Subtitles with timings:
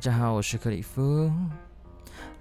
[0.00, 1.30] 大家好，我是克里夫。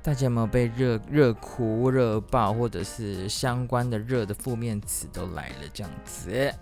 [0.01, 5.55] 大家有没有被热热哭、热爆，或者是相关的热的负面词都来了？
[5.73, 6.55] 这样子，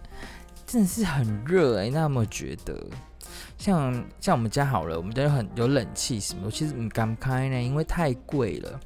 [0.65, 2.83] 真的是很热哎、那有没有觉得，
[3.59, 8.79] 像像我们家好了，我们家有很有冷气什么，其实不敢开呢，因为太贵了。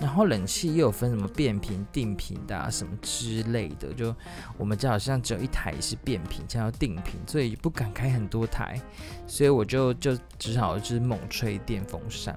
[0.00, 3.92] 然后冷气又有分什么变频、定频的啊，什么之类的。
[3.94, 4.14] 就
[4.58, 8.80] 我们家好像只有一台是变频，才要定频，所以不敢开很多台，
[9.26, 12.36] 所以我就就只好就是猛吹电风扇。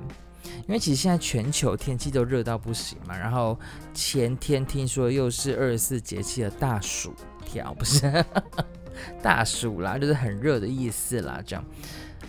[0.68, 3.18] 因为其实现在全球天气都热到不行嘛。
[3.18, 3.60] 然后
[3.94, 7.14] 前天听说又是二十四节气的大暑
[7.46, 8.24] 天，不是
[9.22, 11.66] 大暑啦，就是很热的意思啦，这样。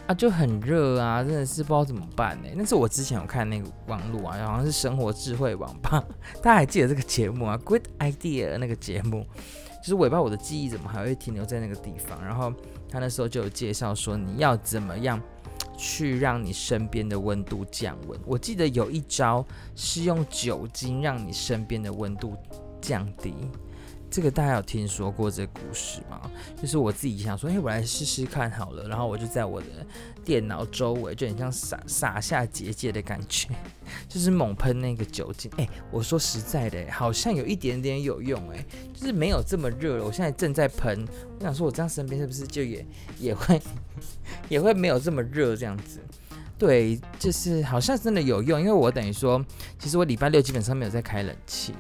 [0.09, 2.49] 啊，就很热啊，真的是不知道怎么办呢。
[2.57, 6.03] 那是我之前有看那个网络啊，好像是生活智慧网吧，
[6.43, 9.27] 大家还记得这个节目啊？Good idea 那个节目，
[9.83, 12.25] 就是尾巴，我的记忆怎么还会停留在那个地方？
[12.25, 12.51] 然后
[12.91, 15.21] 他那时候就有介绍说，你要怎么样
[15.77, 18.19] 去让你身边的温度降温。
[18.25, 19.45] 我记得有一招
[19.77, 22.35] 是用酒精让你身边的温度
[22.81, 23.35] 降低。
[24.11, 26.31] 这个大家有听说过这个故事吗？
[26.61, 28.89] 就是我自己想说，哎，我来试试看好了。
[28.89, 29.67] 然后我就在我的
[30.25, 33.49] 电脑周围，就很像撒撒下结界的感觉，
[34.09, 35.51] 就是猛喷那个酒精。
[35.59, 38.65] 哎，我说实在的，好像有一点点有用，哎，
[38.95, 40.05] 就是没有这么热了。
[40.05, 41.07] 我现在正在喷，
[41.39, 42.87] 我想说，我这样身边是不是就也
[43.21, 43.61] 也会
[44.49, 46.01] 也会没有这么热这样子？
[46.59, 49.45] 对，就是好像真的有用，因为我等于说，
[49.79, 51.75] 其实我礼拜六基本上没有在开冷气。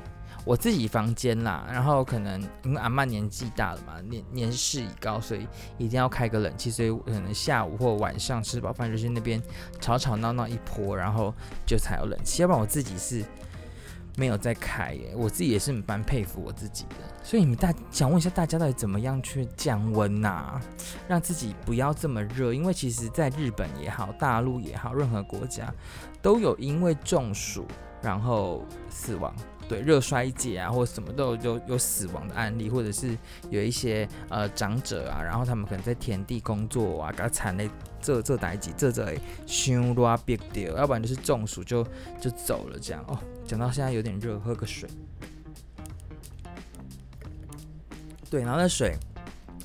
[0.48, 5.46] 我自己房间啦，然后可能因为阿嬷年纪大了嘛，年年事已高，所以
[5.76, 9.42] 一定要开个冷气，所以可能下午或晚上吃饱饭就去那边
[9.78, 11.34] 吵吵闹闹一波，然后
[11.66, 12.40] 就才有冷气。
[12.40, 13.22] 要不然我自己是
[14.16, 16.96] 没有在开耶，我自己也是蛮佩服我自己的。
[17.22, 20.58] 所以你们大想问一下大家到底怎么样去降温呐，
[21.06, 22.54] 让自己不要这么热？
[22.54, 25.70] 因为其实在日本也好，大陆也好，任何国家
[26.22, 27.66] 都有因为中暑
[28.00, 29.30] 然后死亡。
[29.68, 33.14] 对，热衰竭啊，或者什么都有有死亡的案例，或者是
[33.50, 37.68] 有一些呃长者啊，然后他们可能在田地工作啊，给他惨嘞，
[38.00, 39.14] 这这代志，这这
[39.46, 41.86] 伤多憋掉，要不然就是中暑就
[42.18, 43.18] 就走了这样哦。
[43.46, 44.88] 讲到现在有点热，喝个水。
[48.30, 48.96] 对，然后那水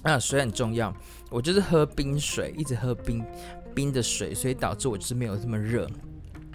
[0.03, 0.93] 啊，水很重要，
[1.29, 3.25] 我就是喝冰水，一直喝冰
[3.73, 5.89] 冰的水，所以导致我就是没有这么热。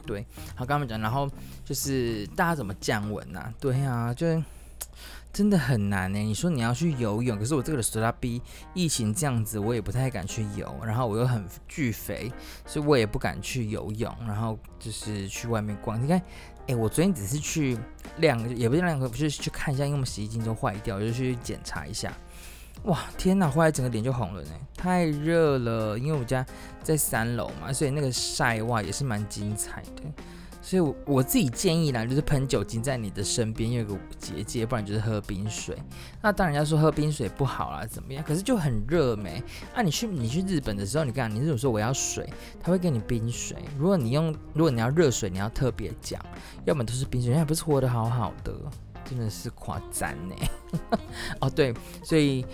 [0.09, 0.25] 对，
[0.55, 1.31] 好，跟他们讲，然后
[1.67, 3.53] 就是大家怎么降温呐？
[3.61, 4.43] 对、啊，就
[5.35, 6.19] 真的很难呢。
[6.19, 8.41] 你说你要去游泳，可是我这个的手拉逼，
[8.73, 10.75] 疫情这样子，我也不太敢去游。
[10.83, 12.33] 然后我又很巨肥，
[12.65, 14.11] 所以我也不敢去游泳。
[14.27, 16.03] 然后就是去外面逛。
[16.03, 16.21] 你看，
[16.69, 17.77] 哎，我昨天只是去
[18.17, 22.11] 晾，也不是晾，不是去看一下，因为我们洗衣机都坏掉，我就去检查一下。
[22.84, 23.49] 哇，天哪！
[23.49, 25.99] 后来整个脸就红了呢，太热了。
[25.99, 26.44] 因为我家
[26.83, 30.03] 在三楼嘛，所以那个晒哇也是蛮精彩的。
[30.61, 35.75] 所以我，我自己建议啦，就是喷酒精在你的身边，有个结界，不然就是喝冰水。
[36.21, 38.22] 那当然要说喝冰水不好啦，怎么样？
[38.22, 39.43] 可是就很热没？
[39.75, 42.28] 啊，你去你去日本的时候，你看你如果说我要水，
[42.62, 43.56] 他会给你冰水。
[43.78, 46.21] 如果你用，如果你要热水，你要特别讲，
[46.67, 48.53] 要么都是冰水，人家不是活得好好的。
[49.09, 50.35] 真的是夸赞呢，
[51.41, 51.73] 哦对，
[52.05, 52.45] 所以，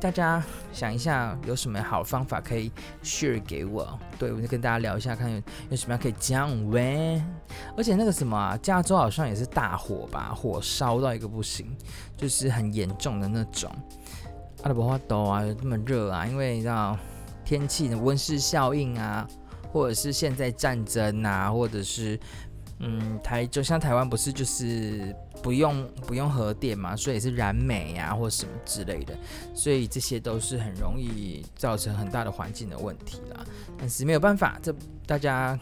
[0.00, 0.40] 大家
[0.72, 2.70] 想一下有什么好方法可以
[3.02, 3.98] share 给我？
[4.16, 7.20] 对，我就跟大家聊一下，看有有什么样可以降温。
[7.76, 11.76] 而且那个什么，加州好像也是大火吧，火烧到一个不行，
[12.16, 13.68] 就是很严重的那种。
[14.62, 16.24] 阿拉伯花豆啊，有这么热啊？
[16.24, 16.96] 因为你知道
[17.44, 19.26] 天气的温室效应啊，
[19.72, 22.16] 或者是现在战争啊，或者是。
[22.78, 29.16] 嗯，台就像台湾不是就是不用不用核电嘛，所以是燃煤啊或什么之类的，
[29.54, 33.44] 所以这些都是很容易造成很大的环境的问题啦。
[33.78, 34.74] 但是没有办法，这
[35.06, 35.58] 大家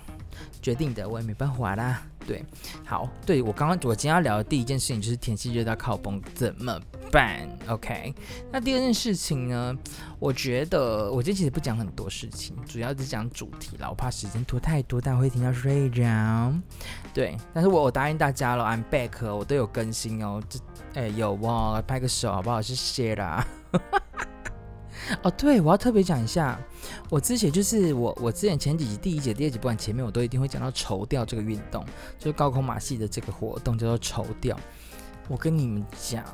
[0.60, 2.02] 决定的，我也没办法啦。
[2.26, 2.42] 对，
[2.86, 6.80] 好，对我刚刚我今天要聊的第一件事情就是天气热到靠崩怎么
[7.12, 8.14] 办？OK，
[8.50, 9.76] 那第二件事情呢？
[10.18, 13.90] 我觉得我今天其实不讲很多事情，主要是讲主题啦。
[13.90, 16.02] 我怕时间拖太多，大家会听到睡着。
[17.14, 20.42] 对，但是我我答应大家了，I'm back，我都有更新哦。
[20.48, 20.58] 这
[20.94, 22.60] 哎有哇，拍个手好不好？
[22.60, 23.46] 谢谢啦。
[25.22, 26.58] 哦，对，我要特别讲一下，
[27.08, 31.84] 我之前就是我我之前前几集第一节、第二集，不管前面我都一定会讲到绸吊这个运动，
[32.18, 34.58] 就是高空马戏的这个活动叫做绸吊。
[35.28, 36.24] 我跟你们讲。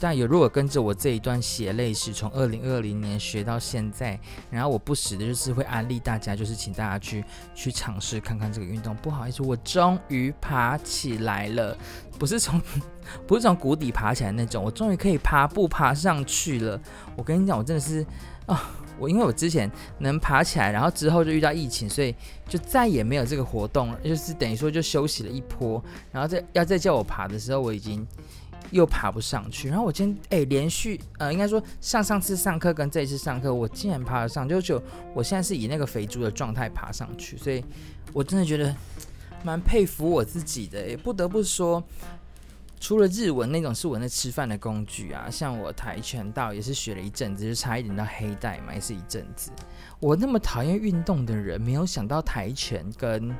[0.00, 4.18] 但有如果跟着我这一段血泪史，从二零二零年学到现在，
[4.50, 7.22] 然后我不时的就是会安利大家，就是请大家去
[7.54, 8.96] 去尝试看看这个运动。
[8.96, 11.76] 不好意思，我终于爬起来了，
[12.18, 12.60] 不是从
[13.28, 16.80] 不是从谷底爬起来那种，我终于可以爬步爬上去了。
[17.14, 18.04] 我跟你讲，我真的是
[18.46, 22.14] 啊，我因为我之前能爬起来，然后之后就遇到疫情，所以
[22.48, 28.06] 就再也没有这个活动了，就是等于说就休息了一波，然后再要再叫我爬的时候，我已经
[28.70, 29.68] 又爬不上去。
[29.68, 34.82] 然后我今天哎、连续呃，应该说上上次上课跟这一次上课，我竟然爬得上，就就
[35.14, 37.64] 我现在是以那个肥猪的状态爬上去，所以
[38.12, 38.74] 我真的觉得
[39.42, 41.82] 蛮佩服我自己的，也不得不说。
[42.82, 49.50] 除了日文那种是我那吃饭的工具啊，像我跆拳道也是学了一阵子，就差一点到黑带嘛，也是一阵子。
[49.98, 53.36] 我那么讨厌运动的人，没有想到跆拳跟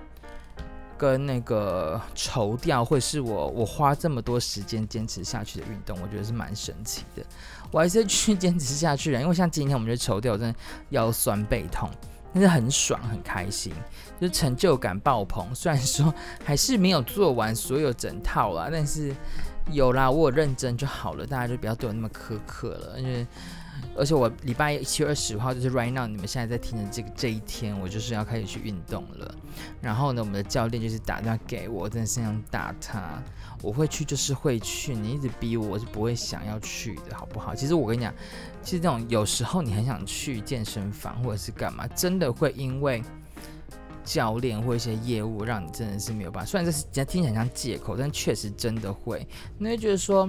[1.00, 7.22] 跟那个绸吊会是我我花这么多时间坚持下去的运动，我觉得是蛮神奇的。
[7.70, 10.58] 我还是去 坚持下去了，因为像今天我们就绸吊，真的
[10.90, 11.88] 腰酸背痛。
[12.34, 13.72] 但是很爽，很开心，
[14.20, 15.48] 就是成就感爆棚。
[15.56, 16.14] 虽然说
[16.44, 19.16] 还是没有做完所有整套啦，但是
[19.72, 21.26] 有啦，我认真就好了。
[21.26, 23.26] 大家就不要对我那么苛刻了，因为
[24.00, 29.34] 而且我礼拜一七月二十号就是 right now，你们现在在听的这个这一天，我就是要开始去运动了。
[29.78, 33.22] 然后呢，我们的教练就是打电话给我，真的是想打他。
[33.62, 37.54] 我会去就是会去，你一直逼我，我是不会想要去的，好不好？
[37.54, 38.10] 其实我跟你讲，
[38.62, 43.02] 其实这种有时候你很想去健身房或者是干嘛，真的会因为
[44.02, 46.50] 教练或一些业务让你真的是没有办法。
[46.50, 50.26] 虽然这是人家听起来像借口，但确实真的会，你会觉得说。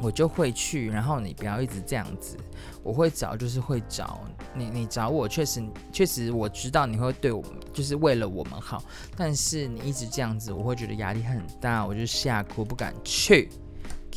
[0.00, 2.36] 我就会去，然后你不要一直这样子。
[2.82, 4.20] 我会找，就是会找
[4.54, 4.70] 你。
[4.70, 5.62] 你找我，确实，
[5.92, 8.82] 确实我知道你会对我们，就是为了我们好。
[9.16, 13.50] 但是你一直这样子，我会觉得压力很大，我就吓哭，不敢去。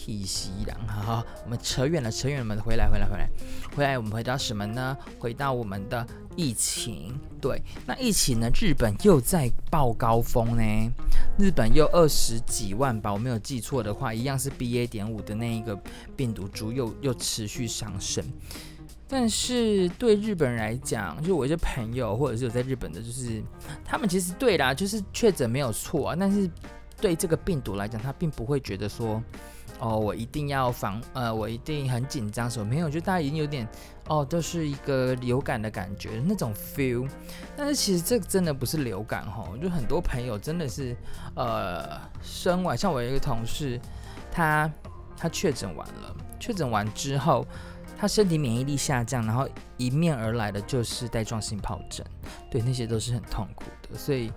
[0.06, 3.30] 体西郎，好好，我们扯远了，扯远了，我们回来，回来，回来，
[3.74, 4.98] 回来，我们回到什么呢？
[5.18, 6.06] 回到我们的
[6.36, 7.18] 疫情。
[7.40, 8.50] 对，那疫情呢？
[8.54, 10.92] 日本又在爆高峰呢，
[11.40, 14.86] 日本又二十几万吧，我没有记错的话，一样是 BA.
[14.88, 15.74] 点五的那一个
[16.18, 18.22] 病毒株又又持续上升。
[19.08, 23.42] 但是对日本人来讲，就我一些朋友或者是有在日本的，就是
[23.86, 26.52] 他们其实对啦，就是确诊没有错啊，但是
[27.00, 29.24] 对这个病毒来讲，他并不会觉得说。
[29.84, 32.90] 哦，我一定要防，呃，我一定很紧张，什么没有？
[32.90, 33.68] 就大家已经有点，
[34.08, 37.06] 哦，都是一个流感的感觉那种 feel。
[37.58, 40.96] 但是其实这真的不是流感吼，就很多朋友真的是，
[41.36, 43.78] 呃，生完，像我有一个同事，
[44.32, 44.72] 他
[45.18, 47.46] 他确诊完了，确诊完之后，
[47.98, 49.46] 他身体免疫力下降，然后
[49.80, 52.06] 迎面而来的就是带状性疱疹，
[52.50, 54.32] 对，那些都是很痛苦的，所以。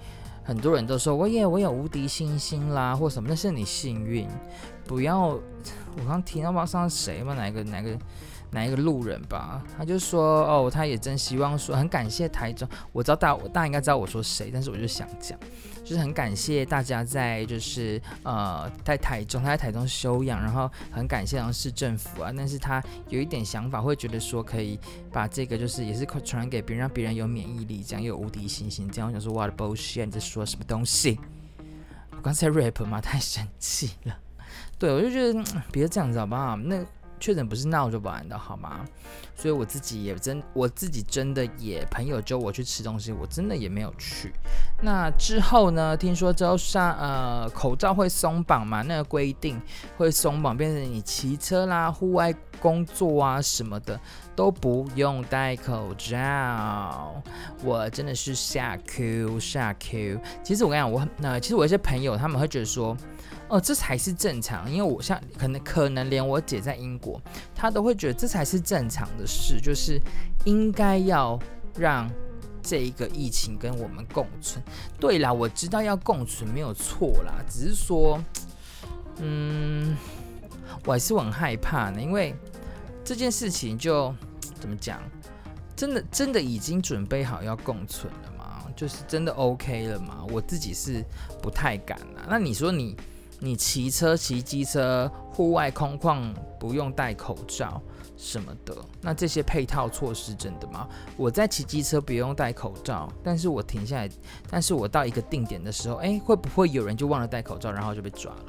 [0.46, 4.28] 很多人都说我也我有无敌星星啦，或什么，那是你幸运。
[4.87, 5.41] 不要，我
[6.06, 7.99] 刚听到网上谁嘛，哪一个哪一个
[8.50, 15.38] 哪一个路人吧，他就说哦，他也真希望说很感谢台中，我知道大大家应该知道我说谁，但是我就想讲。
[15.85, 24.77] 就是很感谢大家在就是呃在台中，他在台中休养，然后很感谢然后市政府啊，但是他有一点想法，会觉得说可以
[25.12, 31.21] 把这个就是也是传给别人，让别人有免疫力，这样又有无敌信心，这样我想说哇的 bullshit，你在说什么东西？
[32.11, 34.19] 我刚才 rap 嘛，太生气了。
[34.78, 36.56] 对，我就觉得别这样子好不好？
[36.56, 36.84] 那。
[37.19, 38.84] 确诊不是闹着玩的，好吗？
[39.34, 44.34] 所以我自己也真，我自己真的也朋友叫我去吃东西，我真的也没有去。
[44.82, 45.96] 那之后呢？
[45.96, 48.82] 听说之后上呃口罩会松绑嘛？
[48.82, 49.58] 那个规定
[49.96, 53.99] 会松绑，变成你骑车啦、户外工作啊什么的
[54.37, 57.22] 都不用戴口罩。
[57.65, 60.20] 我真的是吓 Q 吓 Q。
[60.44, 62.94] 其实我跟你讲，我那、呃、其实我一些朋友他们会觉得说。
[63.48, 67.20] 哦，这才是正常，因为我像可能可能连我姐在英国，
[67.55, 70.00] 她都会觉得这才是正常的事，就是
[70.44, 71.38] 应该要
[71.79, 72.10] 让
[72.60, 74.60] 这一个疫情跟我们共存。
[74.98, 78.20] 对啦，我知道要共存没有错啦，只是说，
[79.19, 79.96] 嗯，
[80.84, 82.34] 我还是很害怕呢，因为
[83.05, 84.12] 这件事情就
[84.60, 85.00] 怎么讲，
[85.76, 88.65] 真的真的已经准备好要共存了吗？
[88.74, 90.26] 就是真的 OK 了吗？
[90.31, 91.05] 我自己是
[91.41, 92.26] 不太敢啦。
[92.29, 92.96] 那你说你？
[93.38, 97.81] 你骑车、骑机车、户外空旷不用戴口罩
[98.16, 100.88] 什么的，那这些配套措施真的吗？
[101.16, 104.08] 我在骑机车不用戴口罩，但是我停下来，
[104.50, 108.44] 但是我到一个定点的时候，诶，会不会有人就忘了戴口罩，然后就被抓了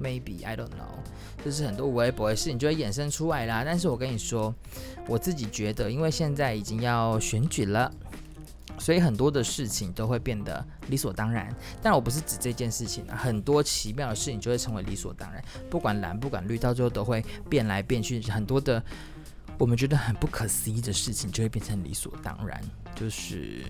[0.00, 3.62] ？Maybe I don't know，就是很多微博的事情就会衍生出来啦。
[3.64, 4.54] 但是我跟你说，
[5.06, 7.92] 我自己觉得，因为现在已经要选举了。
[8.78, 18.82] 所以很多的事情都会变得理所当然，但我不是指这件事情啊，很多奇妙的事情就会成为理所当然，不管蓝不管绿，到最后都会变来变去，很多的
[19.58, 22.60] 我们觉得很不可思议的事情就会变成理所当然。
[22.94, 23.64] 就是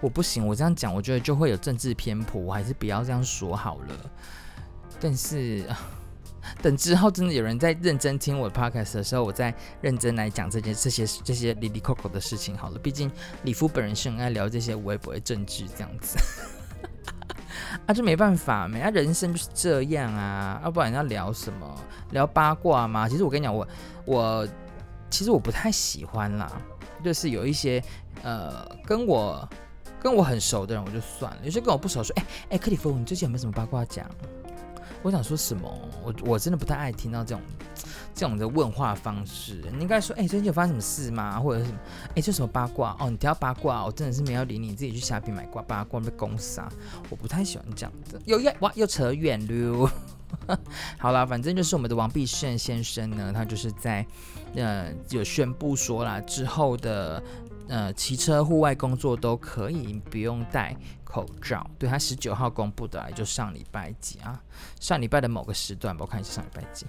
[0.00, 4.10] 我不行，我这样讲，我觉得就会有政治偏颇，我还是不要这样说好了。
[5.00, 5.64] 但是
[6.62, 12.78] 等之后真的有人在认真听我的 podcast 的时候，我再认真来讲这件这些这些哩哩扣扣的事情好了。
[12.78, 13.10] 毕竟
[13.42, 16.18] 里夫本人是很爱聊这些微博的政治这样子，
[17.86, 21.80] 啊，这没办法，每啊人生就是这样啊，要不然要聊什么？
[22.12, 23.08] 聊八卦吗？
[23.08, 23.68] 其实我跟你讲，我
[24.04, 24.48] 我
[25.10, 26.50] 其实我不太喜欢啦，
[27.04, 27.82] 就是有一些
[28.22, 29.46] 呃跟我
[30.00, 34.08] 跟我很熟的人我就算了，有些跟我不熟说，哎哎，克里夫，你最近有没有什么八卦讲？
[35.02, 35.72] 我想说什么？
[36.04, 37.42] 我我真的不太爱听到这种
[38.14, 39.62] 这种的问话方式。
[39.72, 41.38] 你应该说，哎、最近有发生什么事吗？
[41.38, 41.78] 或者是什么？
[42.08, 42.96] 哎、欸，这什么八卦？
[42.98, 46.68] 哦，你提到八卦，我真的是没有理你，自己去虾皮买瓜八卦被公杀。
[47.10, 48.20] 我不太喜欢这样的。
[48.24, 49.90] 又又哇，又扯远了。
[50.98, 54.04] 好了，反正就是我们的王必胜先生呢，他就是在
[54.54, 57.22] 呃有宣布说啦，之后的
[57.66, 60.76] 呃骑车户外工作都可以不用戴
[61.08, 61.68] 口罩。
[61.78, 64.38] 对，他十九号公布的，就上礼拜几啊？
[64.78, 66.84] 上礼拜的某个时段吧，我看一下上礼拜几。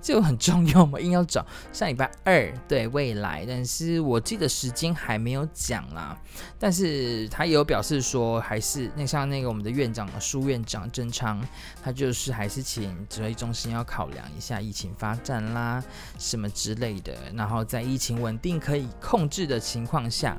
[0.00, 0.98] 这个很重要吗？
[1.00, 6.16] 硬要找上礼拜二，对，未来，但是我记得时间还没有讲啦。
[6.58, 11.44] 但是他有表示说，还是那像那个我们的院长苏院长郑昌，
[11.82, 15.82] 他就是还是请指挥中心要考量一下疫情发展啦，
[16.18, 20.38] 什么之类的，然后在疫情稳定可以控制的情况下。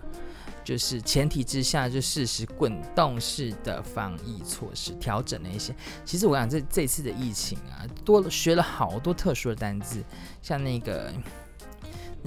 [0.66, 5.74] 就是前提之下，就实施滚动式的防疫措施，调整了一些。
[6.04, 10.04] 其实我想这这次的疫情啊，多了学了好多特殊的单字，
[10.42, 11.14] 像那个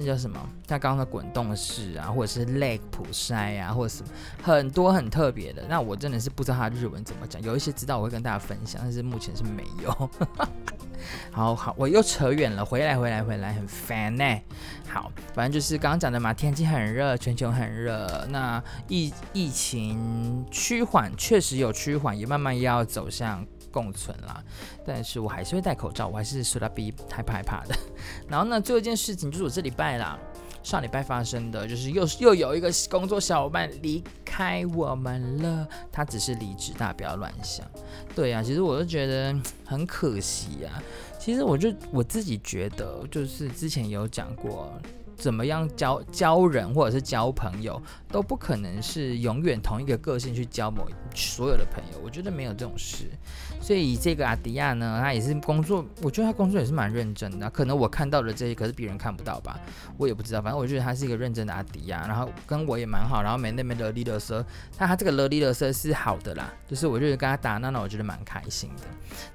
[0.01, 0.39] 那叫什么？
[0.65, 4.09] 像刚刚的滚动式啊，或者是 leg 普筛啊，或者什么
[4.41, 5.61] 很多很特别的。
[5.67, 10.09] 那我真的是不知道它日文怎么讲，有一些知道我会跟大家分享，但是目前是没有。
[11.31, 14.23] 好好，我又扯远了，回来回来回来，很烦呢、
[14.87, 18.25] 好，反正就是刚刚讲的嘛，天气很热，全球很热。
[18.29, 24.43] 那疫疫情趋缓，确实有趋缓，也慢慢要走向共存啦。
[24.85, 27.75] 但是我还是会戴口罩，我还是说他比害怕害怕的。
[28.27, 30.19] 然后呢，最后一件事情就是我这礼拜啦。
[30.61, 37.65] 上礼拜发生的就是又又有一个工作小伙伴离开我们了，他只是离职，大家不要乱想。
[38.13, 39.33] 对啊，其实我就觉得
[39.65, 40.83] 很可惜啊。
[41.17, 44.71] 其实我就我自己觉得，就是之前有讲过。
[45.15, 53.03] 怎么样交交人或者是交朋友都不可能是永远同一个个性去交某所有的朋友，我觉得没有这种事。
[53.69, 57.47] 所以这个阿迪亚呢，他也是工作，我觉得他工作也是蛮认真的。
[57.51, 59.59] 可能我看到的这些，可是别人看不到吧，
[59.95, 60.41] 我也不知道。
[60.41, 64.43] 反正我觉得他是一个认真的阿迪亚，然后跟我也蛮好，然后没那么的利勒瑟。
[64.75, 68.85] 但他这个勒利勒瑟是好的啦，就是我觉得跟他打闹闹，我觉得蛮开心的。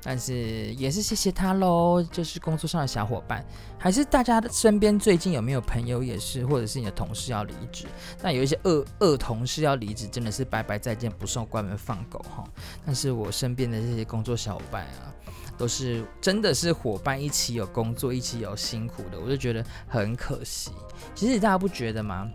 [0.03, 0.35] 但是
[0.75, 3.47] 也是谢谢他喽，就是工作上的小伙伴，
[3.79, 7.85] 还是大家的身边最近有没有朋朋友也是，或者是你的同事要离职，
[8.23, 12.43] 那有一些恶恶同事要离职，真的是拜拜再见，不送关门放狗哈。
[12.87, 15.13] 但是我身边的这些工做小伙伴啊，
[15.57, 20.73] 都是真的是伙伴，一起有工作，一起有辛苦的，我就觉得很可惜。
[21.15, 22.29] 其实大家不觉得吗？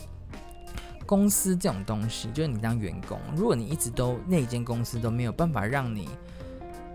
[1.05, 6.08] 公司这种东西，就是你当员工，如果你一直都那间公司都没有办法让你。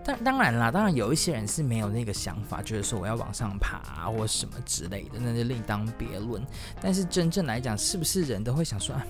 [0.05, 6.45] 当当然啦，当然有一些人是没有那个想法，就是说我要往上爬啊，或什么之类的，那就另当别论。
[6.79, 9.03] 但是真正来讲，是不是人都会想说啊，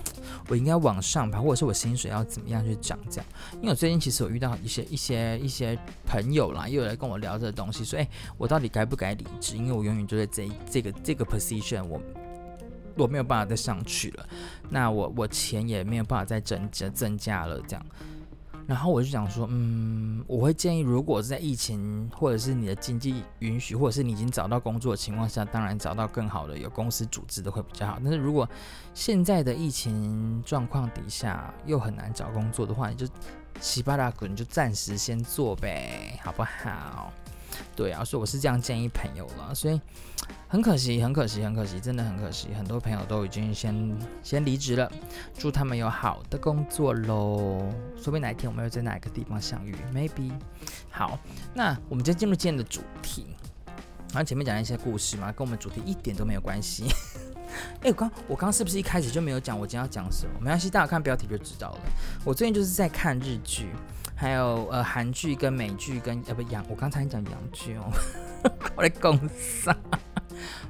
[0.48, 3.26] 我应该往上爬，或者是我薪水要怎么样去涨这样？
[3.56, 9.54] 因为我最近其实我遇到一些一些一些朋友啦，又有来跟我聊这个东西，说哎，我到底该不该离职？
[9.58, 12.00] 因为我永远就在这这个这个 position，我
[12.96, 14.26] 我没有办法再上去了，
[14.70, 17.86] 那我我钱也没有办法再增加增加了这样。
[18.66, 27.98] 然后我就想说，嗯，我会建议，如果是在疫情或者是你的经济允许，或者是你已经找到工作的情况下，当然找到更好的有公司组织的会比较好。
[28.02, 28.48] 但是如果
[28.92, 33.06] 现在的疫情状况底下又很难找工作的话，你就
[33.60, 37.12] 七八大滚，你就暂时先做呗，好不好？
[37.76, 39.80] 对啊，所以我是这样建议朋友了，所以
[40.48, 44.90] 很可惜，很可惜，很可惜，真的很可惜，很多朋友都已经先先离职了，
[45.36, 47.58] 祝他们有好的工作喽，
[47.96, 50.30] 说不定哪一天我们又在哪一个地方相遇，maybe。
[50.88, 51.18] 好，
[51.52, 53.26] 那我们就进入今天的主题，
[54.12, 56.84] 然后前面讲了一些故事嘛，跟我们主题一点都没有关系。
[57.82, 60.32] 哎，我刚我刚是不是一开始就没有讲我今天要讲什么？
[60.40, 61.80] 没关系，大家看标题就知道了。
[62.24, 63.68] 我最近就是在看日剧。
[64.18, 67.92] 还有呃韩剧跟美剧跟呃不洋，我刚才讲洋剧哦，
[68.74, 69.76] 我来公上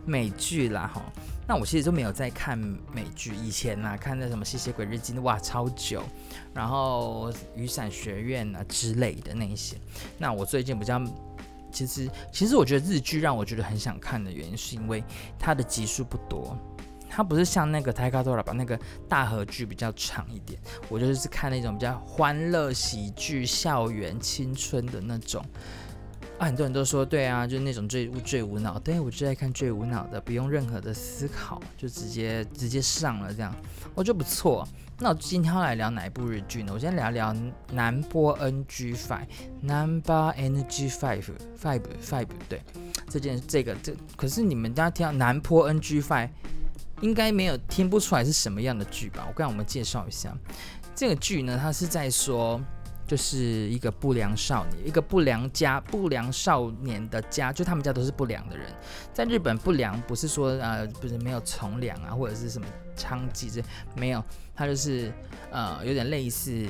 [0.04, 1.02] 美剧啦哈。
[1.49, 6.02] 那我其实都没有在看美剧，以前呐看那什么吸血鬼日记哇超久，
[6.52, 9.76] 然后雨伞学院啊之类的那一些。
[10.18, 11.00] 那我最近比较，
[11.71, 15.04] 其实其实我觉得日剧让我觉得很想看的原因，是因为
[15.38, 16.59] 它的集数不多。
[17.09, 18.78] 它不是像那个泰卡多拉吧，那个
[19.09, 20.61] 大河剧比较长一点。
[20.88, 25.42] 我就是看那种比较欢乐喜剧、校园青春的那种，
[26.38, 33.54] 啊，很多人都说对啊，就是那种最最无脑，对，我就爱看最无脑的，不用任何的思考就直接直接上了这样，
[33.94, 34.68] 我觉得不错。
[34.98, 36.72] 那我今天要来聊哪一部日剧呢？
[36.74, 37.34] 我先聊聊
[37.72, 41.24] 南波 NG Five，Number NG Five
[41.58, 42.60] Five Five，对，
[43.08, 46.28] 这件这个这可是你们大家听到南波 NG Five，
[47.00, 49.24] 应该没有听不出来是什么样的剧吧？
[49.26, 50.36] 我跟我们介绍一下
[50.94, 52.60] 这个剧呢，它是在说。
[53.06, 58.66] 就是一个不良少年，一个不良家不良少年的家，就他们家都是不良的人。
[59.12, 63.62] 在日本，不良不是说呃不是没有从良啊，或者是什么娼妓这
[63.94, 65.12] 没有，他就是
[65.50, 66.66] 呃有点类似，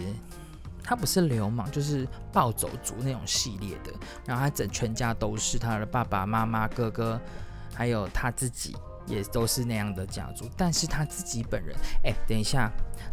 [0.83, 3.91] 他不是流氓，就是暴走族那种系列的。
[4.27, 7.19] 然后他整全家都是他的爸爸妈妈、哥哥，
[7.75, 8.77] 还有他自己。
[9.07, 12.71] 也都是那样的家族，但是他自己本人，哎，等一下，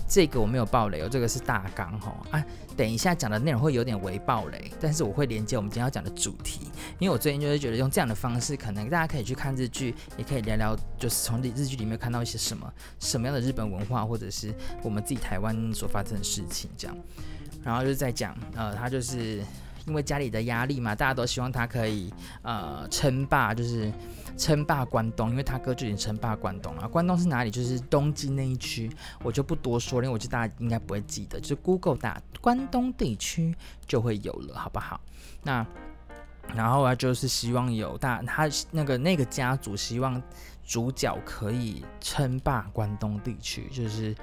[0.08, 2.46] 这个我没有爆雷哦，这个是大纲哈啊，
[2.76, 6.62] 等一下讲的内容会有点微爆雷，但是我会连接我们今天要讲的主题，
[7.00, 16.98] 因为我最近就是觉得用这样的方式，可能大家可以去看日剧，也可以聊聊，就是从日剧里面看到一些什么什么样的日本文化，或者是我们自己台湾所发生的事情这样，
[17.64, 19.42] 然后就是在讲，呃，他就是
[19.86, 23.92] 因为家里的压力嘛，大家都希望他可以呃称霸，就是。
[24.36, 26.88] 称霸关东，因为他哥就已经称霸关东了。
[26.88, 27.52] 关东是哪里？
[27.52, 35.00] 就是东京那一区，我就不多说，因为我觉得大家应该不会记得，就 Google 打关东地区就会有了，好不好？
[35.44, 35.64] 那
[36.56, 40.20] 然后啊，就是希望有大他那个那个家族希望
[40.66, 44.16] 主角可以称霸关东地区，就是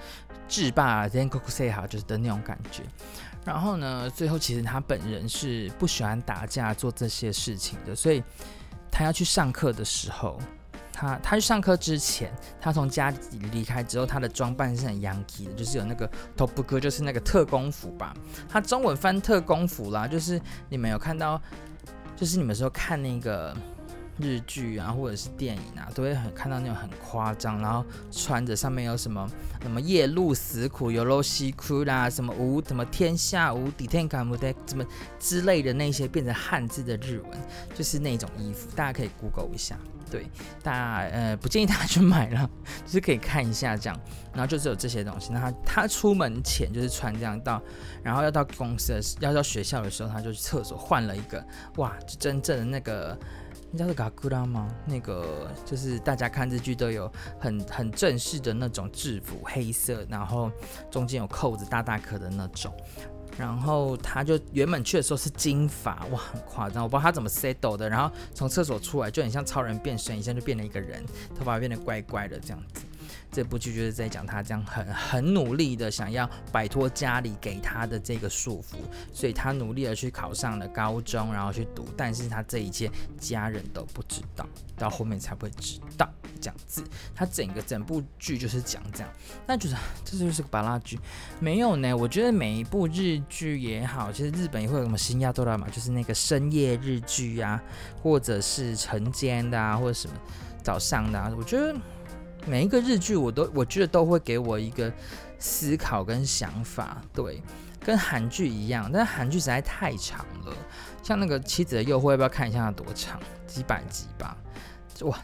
[0.49, 2.83] 制霸天空 say 好，就是的那种感觉。
[3.45, 8.23] 然后呢，最后其实他本人是不喜欢打架做这些事情的，所以。
[8.93, 10.37] 他要去上课的时候，
[10.93, 12.31] 他他去上课之前，
[12.61, 13.15] 他从家
[13.53, 18.13] 离开之后，他的装扮是很 Yankee 的，就是有那个 Top 哥，就是那个特工服吧。
[18.49, 21.41] 他中文翻特工服啦，就是你们有看到，
[22.17, 23.57] 就是你们说看那个。
[24.21, 29.29] 日剧啊，或者是电影啊，都会很看到那种很夸张，然后穿着上面有什么
[29.63, 34.85] 什么夜路死苦、有露西哭啦，什么无什么天下无敌天下无敌什么
[35.19, 37.39] 之类的那些变成汉字的日文，
[37.75, 39.77] 就是那种衣服，大家可以 Google 一下。
[40.11, 40.27] 对，
[40.61, 42.51] 大家呃不建议大家去买了，
[42.85, 43.97] 就是可以看一下这样。
[44.33, 47.63] 然后就只有这些东西，那他他出门前就是穿这样到，
[48.03, 51.45] 然后要到公司的要到学校的时候，他就去厕所换了一个，
[51.77, 53.17] 哇，就真正的那个。
[53.73, 54.69] 你知道是嘎库拉吗？
[54.85, 60.51] 那个就是大家看日剧都有很很正式的那种制服，黑色，然后
[60.91, 62.75] 中间有扣子，大大颗的那种。
[63.39, 67.89] 然后他就原本去的时候是金发，哇，很夸张，我不知道他怎么 settle 的。
[67.89, 71.05] 然后从厕所出来就很像超人变身，一下就变了一个人，
[71.39, 72.83] 头发变得怪怪的这样子。
[73.32, 78.76] 这部剧就是在讲他这样很很努力的想要摆脱家里给他的这个束缚，
[79.14, 86.10] 所以他努力的去考上了高中，然后去读，但是他这一切家人都不知道，到后面才会知道
[86.40, 86.84] 这样子。
[87.14, 89.10] 他整个整部剧就是讲这样，
[89.46, 91.00] 那就是这就是个芭乐剧，
[91.40, 91.96] 没有呢？
[91.96, 97.62] 我觉得每一部日剧也好，其实日本也会有什么深夜ドラマ，就是那个深夜日剧啊，
[98.02, 100.16] 或者是晨间的啊，或者什么
[100.64, 101.76] 早上的啊，我觉得。
[102.47, 104.93] 每一个日剧，我都我觉得都会给我一个
[105.39, 107.43] 思考跟想法，对，
[107.85, 110.53] 跟韩剧一样，但韩剧实在太长了，
[111.03, 113.21] 像那个《妻子的诱惑》，要不要看一下它多长？
[113.47, 114.37] 几百集吧。
[115.05, 115.19] 哇，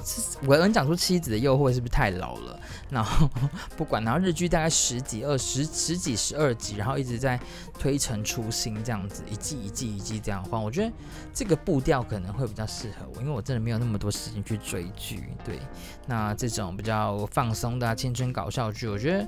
[0.46, 2.58] 我能讲出妻子的诱惑是不是太老了？
[2.90, 3.28] 然后
[3.76, 7.38] 不管，然后日剧大概十几、二十、十几、十二集，然后一直在
[7.78, 10.62] 推陈出新这样子，一季一季一季这样换。
[10.62, 10.92] 我觉得
[11.34, 15.24] 这个步调可能会比较适合我，因为我真的没有那么多时间去追剧。
[15.44, 15.58] 对，
[16.06, 19.26] 那这种比较放松的、青春搞笑剧，我觉得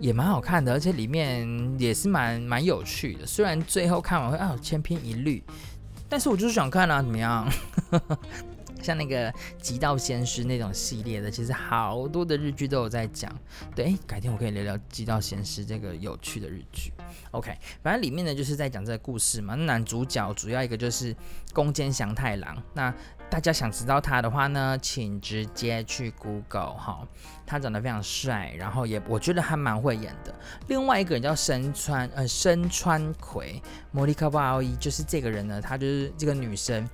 [0.00, 1.46] 也蛮好看的，而且里面
[1.78, 3.26] 也是蛮蛮有趣的。
[3.26, 5.42] 虽然最后看完会啊千篇一律，
[6.08, 7.46] 但是我就是想看啊，怎么样？
[8.82, 13.34] 像那个《极道先师》那种系列的，其实好多的日剧都有在讲。
[13.74, 16.92] 对，改天我可以聊聊《极道先师》这个有趣的日剧。
[17.32, 19.54] OK，反正里面呢就是在讲这个故事嘛。
[19.54, 21.14] 男主角主要一个就是
[21.52, 22.62] 宫坚祥太郎。
[22.74, 22.94] 那
[23.30, 27.06] 大家想知道他的话呢，请直接去 Google 哈。
[27.46, 30.34] 他长得非常帅，然后也我觉得还蛮会演的。
[30.68, 36.86] 另外一个人叫身川呃深川葵，莫莉卡·巴奥伊，就是这个人呢，她就是这个女生。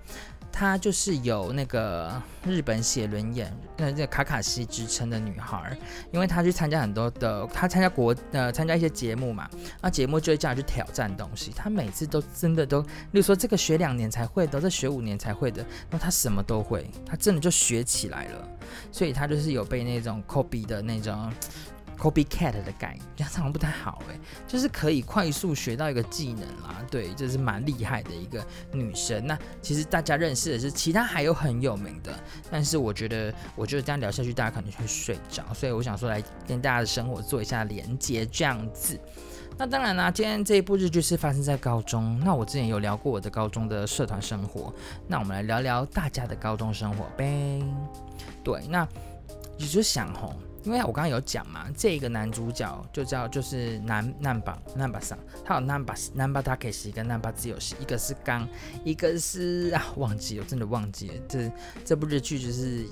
[0.57, 5.77] 她就是有那个日本写轮眼，那，这卡卡西之称的女孩，
[6.13, 9.51] 因为她去参加很多的，她参加国呃参加一些节目嘛，
[9.83, 18.49] 那节目就会叫她去挑战东西，她每次都真的都，例如说这个学两年才会的，这学五年才会的，那她什么都会，她真的就学起来了，
[18.93, 21.33] 所以她就是有被那种 copy 的那种。
[21.99, 29.27] Copycat 的概念，这样好像不太好诶，就是可以快速学到一个技能啦，对，这、就是蛮厉害的一个女生。
[29.27, 32.13] 那其实大家认识的是其他还有很有名的，
[32.51, 38.99] 但是我觉得，我觉得这样聊下去，大家可能会睡着，所以我想说来跟大家的生活做一下连接，这样子。
[39.57, 42.21] 那当然啦，今天这一部日剧是发生在高中。
[42.25, 44.75] 那我之前有聊过我的高中的社团生活，
[45.07, 47.63] 那我们来聊聊大家的高中生活呗。
[48.43, 48.85] 对，那
[49.57, 58.49] 你就想吼，因为我刚刚有讲嘛，这个男主角就叫就是南南巴南巴桑，他有南巴南巴塔克西跟南巴自由西，一个是刚，
[58.85, 61.15] 一个是啊忘记了，真的忘记了。
[61.29, 61.53] 这
[61.85, 62.85] 这部日剧就是。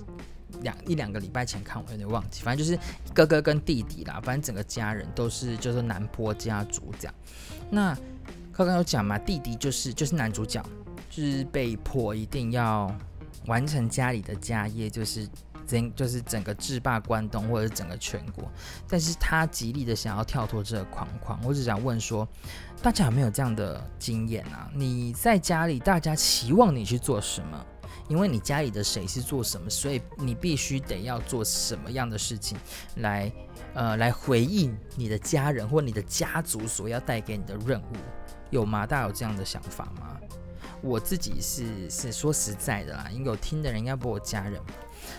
[0.61, 2.43] 两一两个礼拜前看，我有点忘记。
[2.43, 2.79] 反正就是
[3.15, 7.15] 哥哥跟弟弟啦，反正整个家人都是就是南坡家族这样。
[7.71, 7.97] 那
[8.53, 10.63] 刚刚有讲嘛，弟弟就是就是男主角，
[11.09, 12.95] 就是被迫一定要
[13.47, 15.27] 完成家里的家业，就是
[15.95, 18.51] 就是整个制霸关东或者整个全国。
[18.89, 21.39] 但是他极力的想要跳脱这个框框。
[21.45, 22.27] 我只想问说，
[22.83, 24.69] 大家有没有这样的经验啊？
[24.75, 27.67] 你在家里，大家期望你去做什么？
[28.09, 32.59] 因为你家里的谁是做什么，所以你必须得要做什么样的事情
[32.97, 33.33] 来，
[33.75, 37.97] 呃，来回应你的家人或你的家族所要带给你的任务，
[38.51, 38.85] 有吗？
[38.85, 40.19] 大家有这样的想法吗？
[40.83, 44.61] 我自己是是说实在的啦，因为有听的人应该不我家人。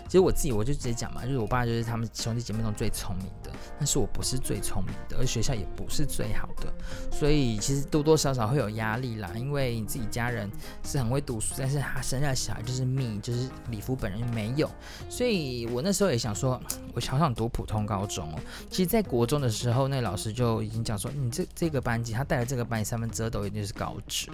[0.06, 6.72] 其实我自己我就直接讲嘛，就是我爸就是他们兄弟姐妹中最聪明的，但是我不是最聪明的，而学校也不是最好的，
[7.12, 9.32] 所以其实多多少少会有压力啦。
[9.36, 10.50] 因为你自己家人
[10.84, 14.70] 是很会读书，但是他生下的小孩就是命，就是礼服本人没有，
[15.10, 16.62] 所以我那时候也想说，
[16.94, 18.40] 我好想读普通高中哦。
[18.70, 24.30] 其实，在国中的时候，那老师就已经讲说，你这这个班级他带的这个班级三分之二都一定是高职，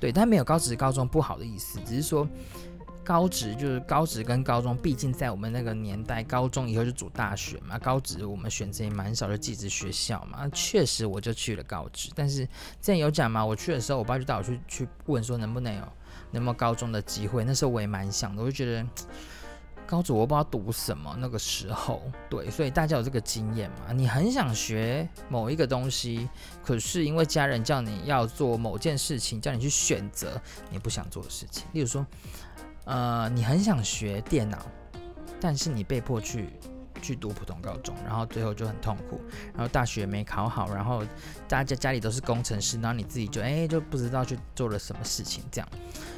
[0.00, 2.26] 对，但没有高职高中不好的意思，只是说。
[3.06, 7.78] 高职就是高职跟高中，毕竟在我们那个年代，高中以后就读大学嘛。
[7.78, 10.48] 高职我们选择也蛮少的，技职学校嘛。
[10.52, 12.50] 确实我就去了高职，但是之
[12.86, 15.80] 前有讲嘛，我去的时候，我爸就带我去去问说能不能有
[16.32, 17.44] 能不能高中的机会。
[17.44, 18.84] 那时候我也蛮想的，我就觉得
[19.86, 21.16] 高职我不知道读什么。
[21.20, 23.92] 那个时候，对，所以大家有这个经验嘛？
[23.92, 26.28] 你很想学某一个东西，
[26.60, 30.42] 可是因为家人叫你要做某件事情，叫你去选择
[30.72, 32.04] 你不想做的事情，例如说。
[32.86, 34.58] 呃，你很想学电脑，
[35.40, 36.48] 但是你被迫去
[37.02, 39.20] 去读普通高中，然后最后就很痛苦，
[39.52, 41.02] 然后大学没考好，然后
[41.48, 45.68] 大家家里都是工程师，然后你自己就哎就不知道去做了什么事情这样，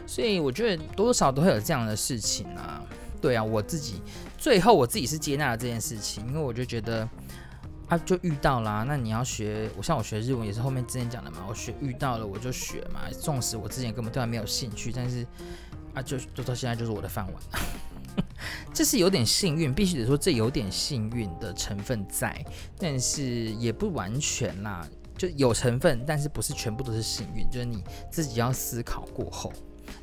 [0.07, 2.83] 所以我觉得多少都会有这样的事情啊。
[3.21, 4.03] 对啊，我自己
[4.37, 7.09] 最后我自己是接纳了这件事情，因为我就觉得
[7.89, 15.27] 啊就遇到啦，那你要学，我像我学日文也是后面之前讲的嘛，我学遇到了我就学嘛，纵使我之前根本对它没有兴趣，但是。
[15.99, 17.43] 啊，就就到现在就是我的饭碗，
[18.73, 22.45] 这是有点幸运，必须得说这有点幸运的成分在，
[22.79, 29.53] 但是也不完全啦，就有成分，但是不是全部都是幸运，就是你自己要思考过后。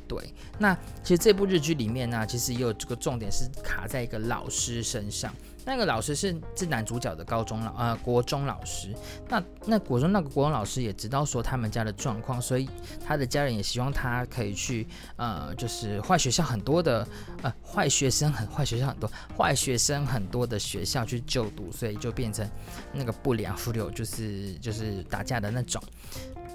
[0.06, 5.34] 对，那其实这部日剧里面呢，其实也有这个重点是卡在一个老师身上。
[5.66, 8.94] 那个老师是是男主角的高中老呃国中老师。
[9.28, 12.68] 那那国中那个国中老师也知道说他们家的状况，所以
[13.04, 17.06] 他的家人也希望他可以去呃就是坏学校很多的
[17.42, 22.48] 呃坏学生很坏学校很多坏学生很多的学校去就读，所以就变成
[22.92, 25.82] 那个不良不良就是就是打架的那种。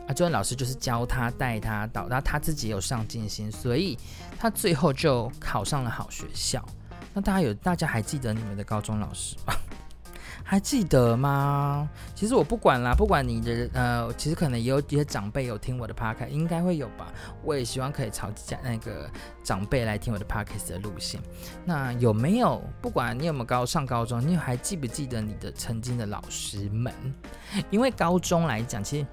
[0.07, 3.97] 啊，这位老师就是教他带他到，然后他自己有上进心，所以
[4.39, 6.65] 他最后就考上了好学校。
[7.13, 9.53] 那大家有，大家还记得你们的高中老师吗？
[10.43, 11.87] 还记得吗？
[12.13, 17.07] 其实我不管啦，不管你的呃，其实可能也有一些长辈有听我的 p o c a s t 应该会有吧。
[17.43, 18.29] 我也希望可以朝
[18.61, 19.09] 那个
[19.43, 21.21] 长辈来听我的 podcast 的路线。
[21.63, 22.61] 那有没有？
[22.81, 26.93] 不管你有没有高上高中，你还记不记得你的曾经的老师们？
[27.69, 29.07] 因为高中来讲，其实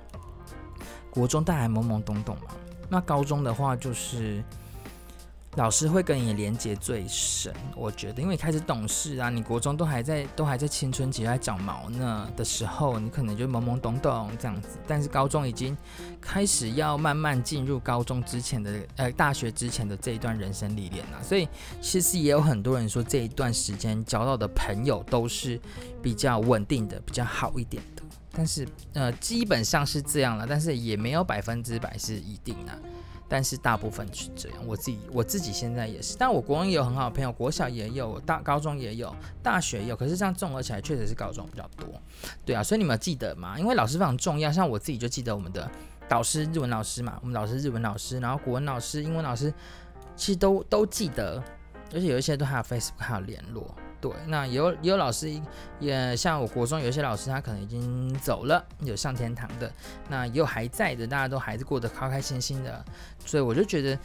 [1.11, 2.55] 国中大家懵懵懂懂嘛。
[2.89, 4.43] 那高中的话就是。
[5.57, 14.79] 老师会跟你连接最深，我觉得，因为开始懂事啊，你国中都还在都还在青春期，还长毛呢的时候，你可能就懵懵懂懂这样子。
[14.87, 15.77] 但是高中已经
[16.21, 21.49] 开始要慢慢进入高中之前的呃大学之前的这一段人生历练了，所以
[21.81, 25.61] 其实也有很多人说这一段时间交到的朋友都是
[26.01, 28.03] 比较稳定的，比较好一点的。
[28.31, 32.79] 但是呃基本上是这样了，但是也没有百分之百是一定的。
[33.29, 41.87] 但是大部分是这样，我自己我自己现在也是，但我国中也有很好的朋友，国小也有，大高中也有，大学也有，可是这样综合起来，确实是高中比较多，
[42.45, 43.59] 对啊，所以你们记得吗？
[43.59, 45.71] 因为老师非常重要，像我自己就记得我们的
[46.09, 49.53] 导师日文老师嘛，我们老师日文老师，然后国文老师、英文老师，
[50.17, 51.43] 其实都都记得，
[51.93, 55.31] 而且有一些都还有 Facebook 还有联络，对，那也有也有老师，
[55.81, 59.73] 也像我国中有些老师，他可能已经走了，有上天堂的，
[60.09, 62.85] 那也有还在的，大家都还是过得开开心心的，
[63.25, 63.99] 所以我就觉得。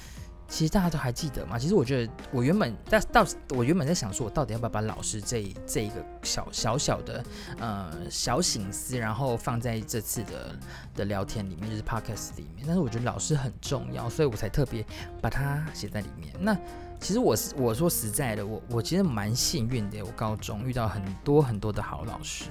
[0.46, 1.58] 其实大家都还记得嘛？
[1.58, 3.26] 其实我觉得，我原本但到
[3.56, 7.24] 我原本在想说，我到底要不要把老师这这一个小小小的
[7.60, 10.56] 呃小心思，然后放在这次的
[10.94, 12.66] 的聊天里面，就是 podcast 里面。
[12.68, 14.86] 但是我觉得老师很重要，所以我才特别
[15.22, 16.32] 把它写在里面。
[16.40, 16.56] 那
[17.04, 22.46] 其实我是我说实在的，我我其实蛮幸运的，我高中遇到很多很多的好老师。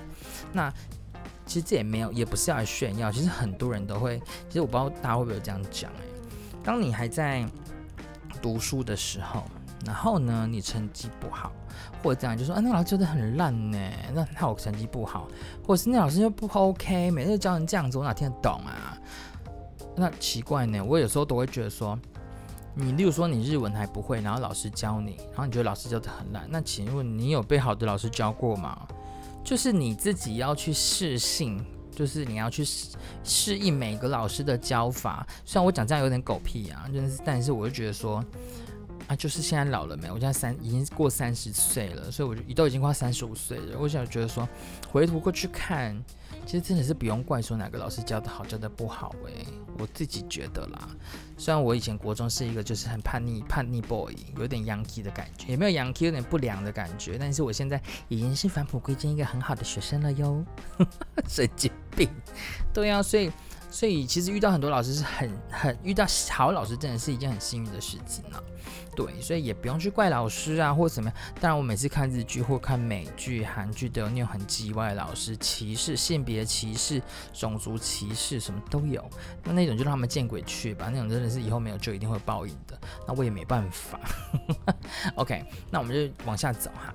[0.53, 0.71] 那
[1.47, 3.11] 其实这也没有，也不是要来炫耀。
[3.11, 6.05] 其实很多人都会，其实我不知道大家会不会这样讲哎、
[6.62, 7.45] 当你还在。
[8.41, 9.45] 读书的时候，
[9.87, 11.53] 然后呢，你成绩不好，
[12.03, 13.79] 或者这样就说啊，那老师教的很烂呢，
[14.12, 15.29] 那那我成绩不好，
[15.65, 18.99] 或者是那老师又不 OK，每次教人这样子，我哪听得懂啊？
[19.95, 21.97] 那奇怪呢，我有时候都会觉得说，
[22.75, 28.87] 你例如说你日文还不会，然后老师教你，然后你觉得老师教的很烂，那请问你有被好的老师教过吗？
[29.45, 31.65] 就是你自己要去适性。
[31.95, 32.89] 就是你要去适
[33.23, 38.25] 适应每个老师的教法，虽然我讲这样有点狗屁啊，就是，但是我就觉得说，
[39.09, 40.11] 啊，就是现在老了没？
[40.11, 44.49] 我现在三已经过三十岁了，所以我就都已经快三十五岁了，我想觉得说，
[44.91, 46.03] 回头过去看。
[46.47, 49.47] 其实真的是不用怪说哪个老师教的好，教的不好诶、
[49.79, 50.89] 我自己觉得啦。
[51.43, 60.45] 虽然我以前国中是一个就是很叛逆叛逆 boy，有点 Yankee 的感觉，也没有 Yankee 有点不良的感觉，但是我现在已经是返璞归真一个很好的学生了哟。
[61.27, 62.09] 神经病，
[62.73, 63.29] 对呀、啊，所以。
[63.75, 68.39] 所以其实遇到很多老师是很很遇到好老师，真的是一件很幸运的事情呢、
[68.95, 71.19] 对，所以也不用去怪老师啊，或者怎么样。
[71.41, 77.01] 当然，我每次看日剧或看美剧、韩剧都有那种很叽歪的老师，歧视、性别歧视、
[77.33, 79.03] 种族歧视，什么都有。
[79.45, 80.91] 那那种就让他们见鬼去吧。
[80.93, 82.79] 那种真的是以后没有就一定会报应的。
[83.07, 83.99] 那我也没办法。
[85.17, 86.93] OK，那我们就往下走哈。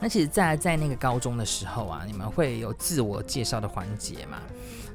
[0.00, 4.42] 那其实在，在在那个高中的时候啊，你们会有自我介绍的环节嘛？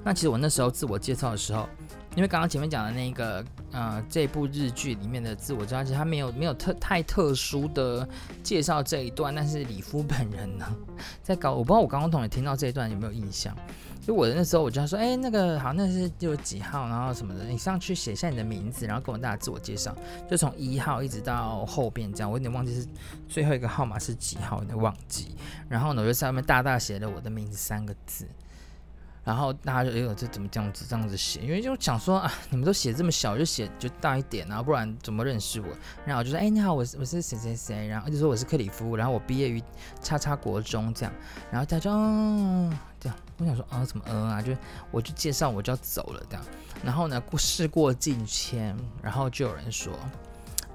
[0.04, 1.68] 那其实我那时候自我介绍的时候，
[2.16, 8.08] 因为刚刚前面讲的那个，呃，这部日剧里面的自我介绍，其实他没有没有特太特殊的
[8.44, 9.34] 介绍这一段。
[9.34, 10.66] 但是里夫本人呢，
[11.24, 13.56] 在搞，我不知道我刚刚同学听到这一段有没有印象？
[14.02, 19.96] 就我的那时候，我就说，哎，那个好，那是就几号，然后什么的，你上去写下你的名字，然后跟我们大家自我介绍，
[20.28, 22.88] 就从一号一直到后边这样，我有点忘记是
[23.28, 25.36] 最后一个号码是几号，有点忘记。
[25.68, 28.26] 然后呢，我就在上面大大写了我的名字三个字。
[29.30, 31.40] 然后大家就哎呦，这怎么这样子这样子写？
[31.42, 35.68] 因为就想说啊，你们都写这么小，就写就大一点啊，不然怎么认识我？
[36.04, 39.62] 然后就说，哎，你好，我是我是谁谁谁，然后就说我是克里夫，然后我毕业于
[40.02, 41.14] 叉叉国中这样。
[41.52, 41.92] 然后大家就
[43.00, 44.42] 这样，我想说啊，怎么嗯啊？
[44.42, 44.52] 就
[44.90, 46.44] 我就介绍我就要走了这样。
[46.84, 49.94] 然后呢，过事过境迁，然后就有人说。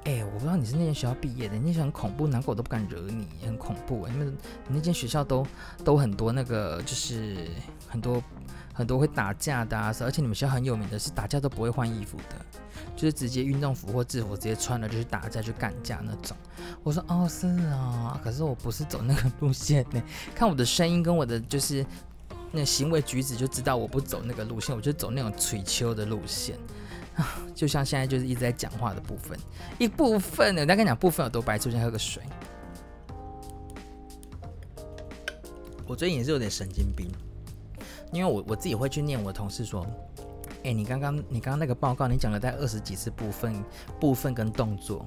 [0.07, 4.07] 哎、我不知道你是那间学校毕业的，那间很恐怖，难怪我都不敢惹你，很恐怖。
[4.09, 4.31] 因为
[4.69, 5.47] 那间学校都
[5.83, 7.49] 都很多那个，就是
[7.88, 8.23] 很多
[8.75, 12.45] 很多会打架的啊，而且你们学校很有名的是打架都不会换衣服的，
[12.97, 16.37] 就是直接运动服或制服直接穿了就去打架去干架那种。
[16.83, 20.03] 我说哦是啊，可是我不是走那个路线呢，
[20.35, 21.87] 看我的声音跟我的就是
[22.51, 26.59] 那行为举止就知道我不走那个路线，我就走那种垂秋的路线。
[27.55, 29.39] 就像现在就是一直在讲话的部分，
[29.79, 32.21] 一部分我再跟你讲部分有多白痴，先喝个水。
[35.87, 37.09] 我最近也是有点神经病，
[38.14, 39.85] 因为我我自己会去念我同事说，
[40.62, 43.53] 哎、你刚刚你刚刚那个报告，你讲了在二十几次部分
[44.00, 45.05] 部分跟动作。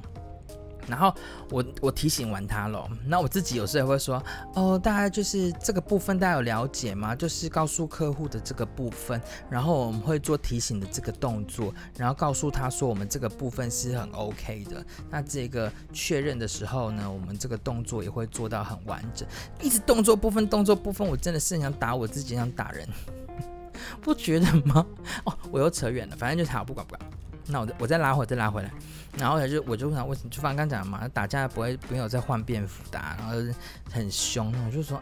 [0.88, 1.14] 然后
[1.52, 4.24] 我我提醒完他了，那我自己有时候也会说，
[4.56, 7.16] 哦，大概就是这个部分大家有了解吗？
[7.16, 14.86] 就是告诉客户的这个部分，然后我们会做提醒的这个动作，然后告诉他说我们这个部分是很 OK 的。
[15.10, 19.28] 那这个确认的时候呢，我们这个动作也会做到很完整。
[19.62, 22.88] 一直动作部分动作部分，我真的是想打我自己，想打人，
[24.02, 24.86] 不觉得吗？
[25.26, 27.10] 哦，我又扯远了，反正就是好，不管不管。
[27.50, 28.72] 那我我再拉回再拉回来，
[29.18, 33.36] 然后他就我就问他为什么，就反正刚讲嘛，打架不会没有再换便服的，然后
[33.92, 35.02] 很凶，我就说，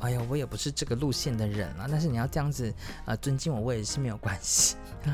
[0.00, 2.72] 哎呀，我也不是这个路线的人啊，但是你要这样子
[3.04, 4.76] 啊、尊敬我，我也是没有关系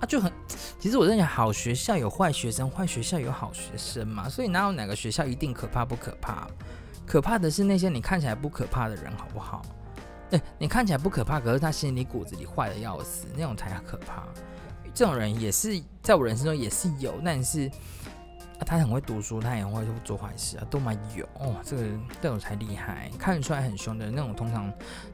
[0.00, 0.32] 啊，就很，
[0.78, 6.48] 其实我在想好学校有坏学生，坏学校有好学生嘛，所以哪有哪个学校一定可怕不可怕？
[7.06, 9.62] 可怕的是那些你看起来不可怕的人，好不好？
[10.30, 14.24] 对，你看起来不可怕，可是他心里骨子里坏的要死，那种才可怕。
[14.98, 17.70] 这种人也是在我人生中也是有，但是，
[18.66, 21.54] 他很会读书，他也很会做坏事啊，都蛮有哦。
[21.62, 21.84] 这个
[22.20, 24.68] 这种才厉害，看得出来很凶的那种，通常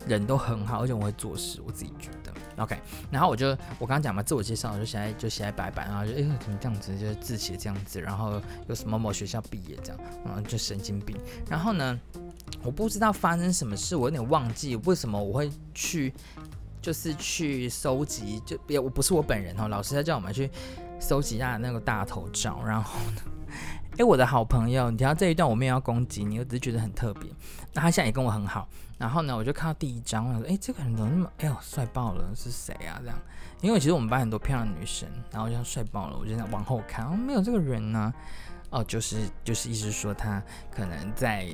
[0.09, 2.33] 人都很好，而且我会做事，我自己觉得。
[2.63, 11.15] OK，然后我就我刚刚讲嘛，自我介绍，就写在就写在白板，然后就哎怎么这样子，就是字写这样子，然后有什么某学校毕业这样，然后就神经病。
[11.47, 12.01] 然后呢，
[12.63, 16.15] 我不知道发生什么事，我有点忘记为什么我会去，
[16.85, 20.51] 就是去收集，就别我不是我本人哦，老师在叫我们去
[21.01, 23.23] 收集他的那个大头照，然后呢。
[23.97, 27.31] 哎，我的好朋友，你听到这一段，我没有要攻击你，我只是觉得很特别。
[27.73, 28.69] 那他现在也跟我很好。
[28.99, 31.33] 然后呢，我就看到第一张，我说：“哎，这个人怎么那么……
[31.39, 32.25] 哎呦，帅爆了！
[32.35, 33.17] 是谁啊？”这样，
[33.63, 36.19] 因为其实我们班很多漂亮的女生，然后就帅爆了。
[36.19, 38.13] 我就在往后看，哦，没有这个人呢，
[38.75, 40.43] 哦，就是就是意思说他
[40.75, 41.47] 可能在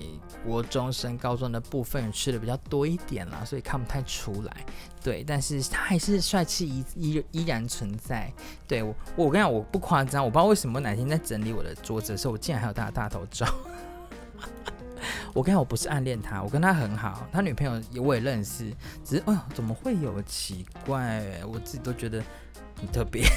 [0.42, 4.56] 国中升高中的部分吃的比较多一点啦，所以看不太出来。
[5.02, 8.32] 对，但是他还是帅气依依依然存在。
[8.66, 13.46] 对我，我跟你讲，我不夸张，我不知道为什么哪天在整理我的桌子的时候，我竟然还有他的大头照。
[15.34, 21.22] 我跟你讲，我不是暗恋他，我跟他很好，他女朋友也我也认识，只是哦，怎么会有奇怪？
[21.44, 22.24] 我自己都觉得
[22.76, 23.28] 很特别。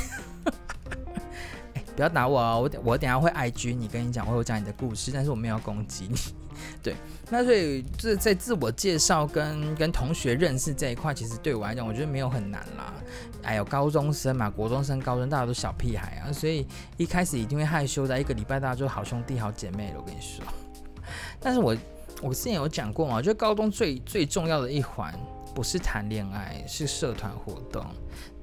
[1.95, 6.17] 不要打我哦，我我等下会 IG 你，跟你讲，我会讲你的故事，但是我没有要攻击你。
[6.84, 6.95] 对，
[7.29, 12.93] 那所以这在自我介绍跟跟同学认识这一块，其实对我来讲，我觉得没有很难啦。
[13.41, 16.65] 哎呦，高中生嘛，国中生、高中大家都小屁孩啊，所以
[16.97, 19.95] 一开始一定会害羞的，一个礼拜大家就好兄弟、好姐妹了。
[19.99, 20.45] 我跟你说，
[21.39, 21.75] 但是我
[22.21, 25.13] 我之前有讲过嘛，我觉得高中最最重要的一环
[25.56, 27.84] 不是谈恋爱，是社团活动。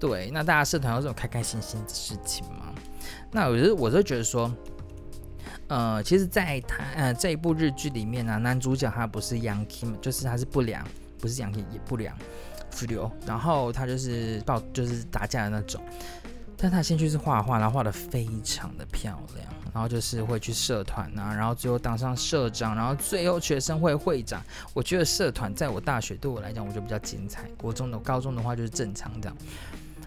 [0.00, 2.74] 对，那大家社团有这种开开心心的事情吗？
[3.30, 4.50] 那我就我就觉得说，
[5.68, 10.82] 呃，其实，在他呃这一部日剧里面呢、啊，男主角他不是 Yankee 嘛，就是他是不良，
[11.18, 12.16] 不是 Yankee 也不良，
[13.26, 15.80] 然后他就是爆就是打架的那种，
[16.56, 24.42] 但他兴趣是画画，然后画得非常的漂亮，然后就是会去社团啊，然后最后当上社长，然后最后学生会会长。
[24.72, 27.48] 我觉得社团在我大学对我来讲，我觉得比较精彩。
[27.56, 29.36] 国中的、高中的话就是正常这样。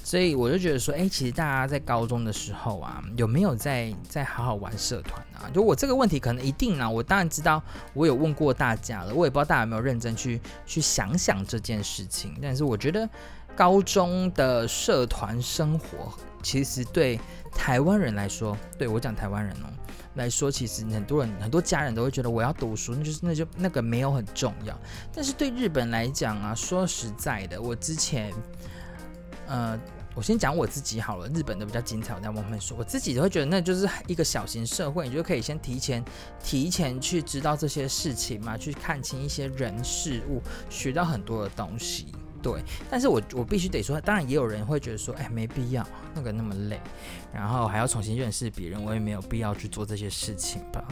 [0.05, 5.49] 所以我就觉得说，哎，其实大家在高中的时候啊，有没有在在好好玩社团啊？
[5.53, 6.89] 就我这个问题，可能一定啊。
[6.89, 7.63] 我当然知道，
[7.93, 12.37] 我有问过大家了，我也不知道大家有没有认真去去想想这件事情。
[12.41, 13.09] 但是我觉得，
[13.55, 16.13] 高中的社团生活，
[16.43, 17.17] 其实对
[17.55, 19.71] 台湾人来说，对我讲台湾人哦
[20.15, 24.77] 来说，其实很多人很多家人都会觉得，我要读书，那就是那就那个没有很重要。
[25.15, 28.33] 但是对日本来讲啊，说实在的，我之前。
[29.47, 29.79] 呃，
[30.15, 31.27] 我先讲我自己好了。
[31.29, 32.77] 日本的比较精彩，我再慢慢说。
[32.77, 36.03] 我自己会觉得那就是一个小型社会，你就可以先提前
[36.43, 42.07] 提前去知道这些事情嘛，去看清一些人事物，学到很多的东西。
[42.43, 46.77] 对，但是我我必须得说，当然也有人会觉得说，哎，没必要那个那么累，
[47.33, 50.83] 然后还要重新认识别人，我也没有必要去做这些事情吧。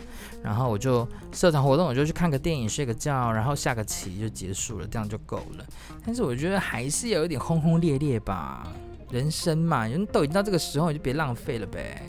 [0.41, 5.65] 然后我就社团活动，我就去看个电影，睡个觉，然后下个棋就结束了，这样就够了。
[6.05, 8.65] 但是我觉得还是有一点轰轰烈烈吧，
[9.11, 12.01] 人生嘛，人都已经到这个时候，你就别浪费了呗，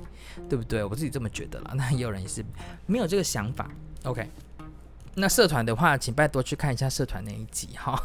[0.49, 0.85] 对不对？
[0.85, 1.73] 我自己这么觉得了。
[1.77, 2.45] 那也有人也是
[2.87, 3.69] 没有这个想法。
[4.05, 4.31] OK，
[5.15, 8.01] 那社团的话，请拜托去看一下社团那一集哈。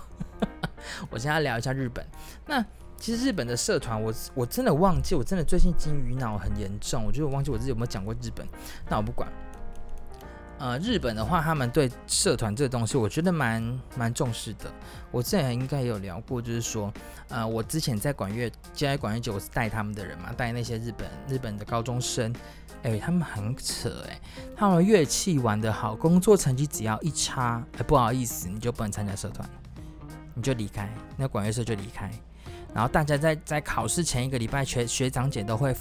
[1.10, 2.06] 我现在聊一下日本。
[2.46, 2.64] 那
[2.98, 7.04] 其实日本的社团，我我真的忘记，我真的最近金鱼脑很严重。
[7.06, 8.48] 我觉得我忘记我自己有没有讲过日本。
[8.90, 9.32] 那我不管。
[10.60, 14.62] 呃，日本的话，他们对社团这个东西，我觉得蛮蛮重视的。
[15.12, 16.92] 我之前应该有聊过，就是说，
[17.30, 22.34] 呃，我之前在管乐，接管乐节，我是带他们的人嘛，带那些日本日本的高中生。
[22.82, 24.20] 哎，他们很扯哎，
[24.56, 29.48] 他们乐器玩得好，工作成绩只要一差，哎，不好意思，你就不能参加社团。
[30.38, 32.12] 你就离开，那管乐社就离开，
[32.72, 35.76] 然后大家在在考试前一个礼拜，学学长姐都会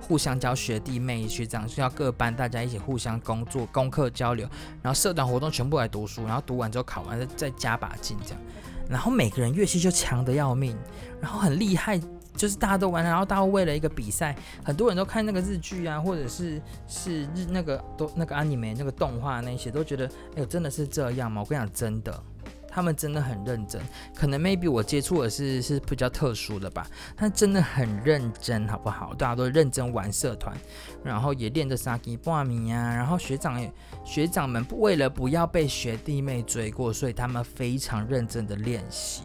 [0.00, 4.48] 互相教学弟妹，学长需要各班大家一起互相工作、功课交流，
[4.80, 8.40] 然后社团活动全部来读书，然后读完之后考完再再加把劲这样，
[8.88, 10.74] 然后每个人乐器就强得要命，
[11.20, 12.00] 然后很厉害，
[12.34, 21.42] 就是大家都玩，然后大家为了一个比赛，很多人都看那个日剧啊，或者是是日那个都那个 anime 那个动画那些，都觉得哎呦真的是这样吗？
[21.42, 22.22] 我跟你讲真的。
[22.68, 23.80] 他们真的很认真，
[24.14, 29.14] 可能 maybe 我接触的是是比较特殊的吧，他真的很认真，好不好？
[29.14, 30.56] 大家都认真玩社团，
[31.02, 33.60] 然后也练着萨基波米呀，然后学长
[34.04, 39.22] 学长们为了不要被学弟妹追过，所以他们非常认真的练习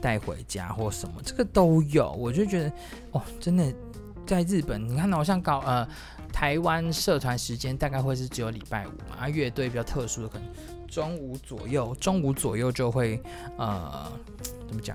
[0.00, 2.12] 带回家或什么，这个都有。
[2.12, 2.72] 我就觉得
[3.12, 3.72] 哦，真的
[4.26, 5.88] 在日本，你看到好像搞呃
[6.32, 10.48] 台湾社团时间大概会是只有礼拜五嘛，啊乐队比较特殊的可能。
[10.92, 13.18] 中午左右，中午左右就会，
[13.56, 14.12] 呃，
[14.68, 14.94] 怎么讲？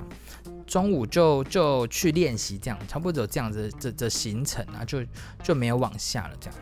[0.67, 5.03] 中午就就去练习，这样差不多只有这样子这这行程啊，就
[5.41, 6.59] 就没有往下了这样。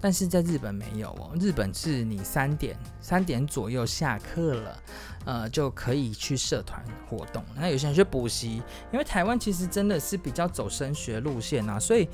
[0.00, 4.82] 但是在日本没有哦，日本是你三点三点左右下课了，
[5.24, 7.44] 呃，就可以去社团活动。
[7.54, 8.60] 那有些人去补习，
[8.92, 12.08] 因为台湾其实真的是比较走升学路线啊，所以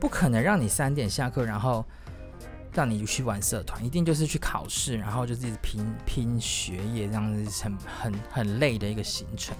[0.00, 1.84] 不可能让你三点下课，然后
[2.78, 9.56] 让你去玩社团，一定就是去考试，然后就是一直拼拼学业，这样子很很很累的一个行程。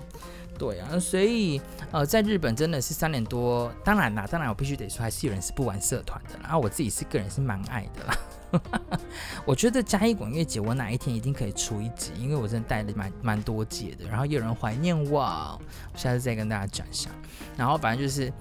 [0.57, 1.61] 对啊，所以
[1.91, 6.43] 呃，在日本真的是三点多，当然啦，当然我必须得说，还是有人是不玩社团的啦。
[6.45, 9.01] 然后我自己是个人是蛮爱的啦。
[9.45, 14.09] 我觉得嘉义管乐节，我哪一天一定可以出一集，因为我真的带了蛮蛮多届的。
[14.09, 17.11] 然后也有人怀念我，我下次再跟大家讲一下。
[17.57, 18.33] 然后反正就是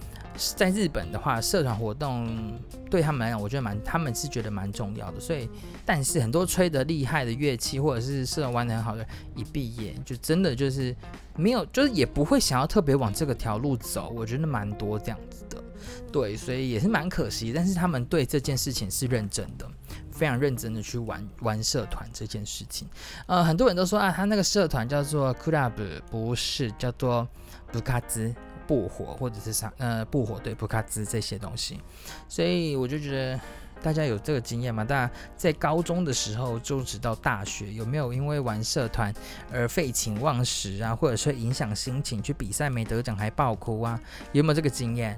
[0.55, 2.59] 在日本的话，社团活动
[2.89, 5.19] 对他们来讲，我觉得蛮，他们是觉得蛮重要的。
[5.19, 5.49] 所以，
[5.85, 10.95] 但是很多吹得厉害的乐器，或者是社团玩得很好的，一毕业就真的就是。
[11.39, 15.63] 没有，就是也不会想要特别往这个条路走，我觉得蛮多这样子的，
[16.11, 17.53] 对，所以也是蛮可惜。
[17.53, 19.69] 但是他们对这件事情是认真的，
[20.11, 22.87] 非常认真的去玩玩社团这件事情。
[23.27, 25.73] 呃，很多人都说啊，他那个社团叫做 club，
[26.09, 27.27] 不是叫做
[27.71, 28.33] 布卡兹
[28.67, 31.79] 布火，或者是啥呃布火对布卡兹这些东西，
[32.27, 33.39] 所以我就觉得。
[33.79, 34.83] 大家有这个经验吗？
[34.83, 39.13] 大家在高中的时候，就直到大学，有没有因为玩社团
[39.53, 44.01] 而废寝忘食啊，或者说影响心情，去比赛没得奖还爆哭啊？
[44.31, 45.17] 有没有这个经验？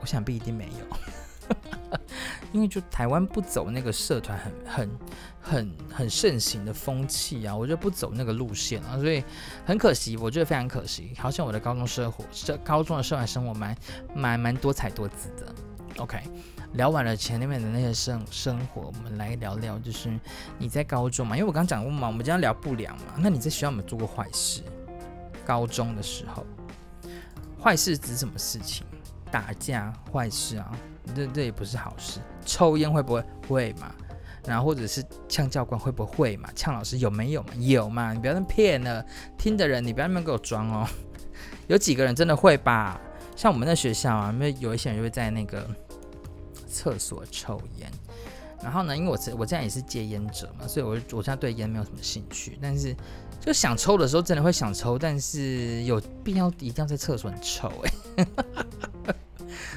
[0.00, 1.96] 我想必一定没有，
[2.50, 4.90] 因为就台湾不走那个社团很很
[5.44, 9.22] 很很盛行的风气啊，我就不走那个路线啊，所以
[9.64, 11.12] 很可惜，我觉得非常可惜。
[11.18, 12.24] 好像我的高中生活，
[12.64, 13.76] 高中的社团生活蛮
[14.14, 15.54] 蛮蛮多彩多姿的。
[15.98, 16.18] OK。
[16.72, 20.12] 聊完了前面的那些生生活，我们来聊聊，就是
[20.58, 24.60] 你在高中嘛，因为我刚讲过嘛，我们今天聊不良嘛，那你在学校有没有做过坏事？
[25.46, 26.44] 高中的时候，
[27.62, 28.84] 坏事指什么事情？
[29.30, 30.76] 打架坏事啊，
[31.14, 32.18] 这这也不是好事。
[32.44, 33.24] 抽烟会不会？
[33.46, 33.94] 会嘛？
[34.46, 36.48] 然后或者是呛教官会不会嘛？
[36.54, 37.48] 呛老师有没有嘛？
[37.58, 38.12] 有嘛？
[38.12, 39.04] 你不要那么骗了，
[39.38, 40.88] 听的人你不要那么给我装哦。
[41.68, 43.00] 有几个人真的会吧？
[43.36, 45.66] 像我们那学校啊，因为有一些人就会在那个。
[46.66, 47.88] 厕所抽烟，
[48.60, 52.92] 然后呢，因为我我这样也是戒烟者嘛，所以我我现在对烟没有什么兴趣，但是
[53.40, 57.70] 就想抽的时候真的会想抽，但是有必要一定要在厕所抽
[58.16, 58.26] 哎，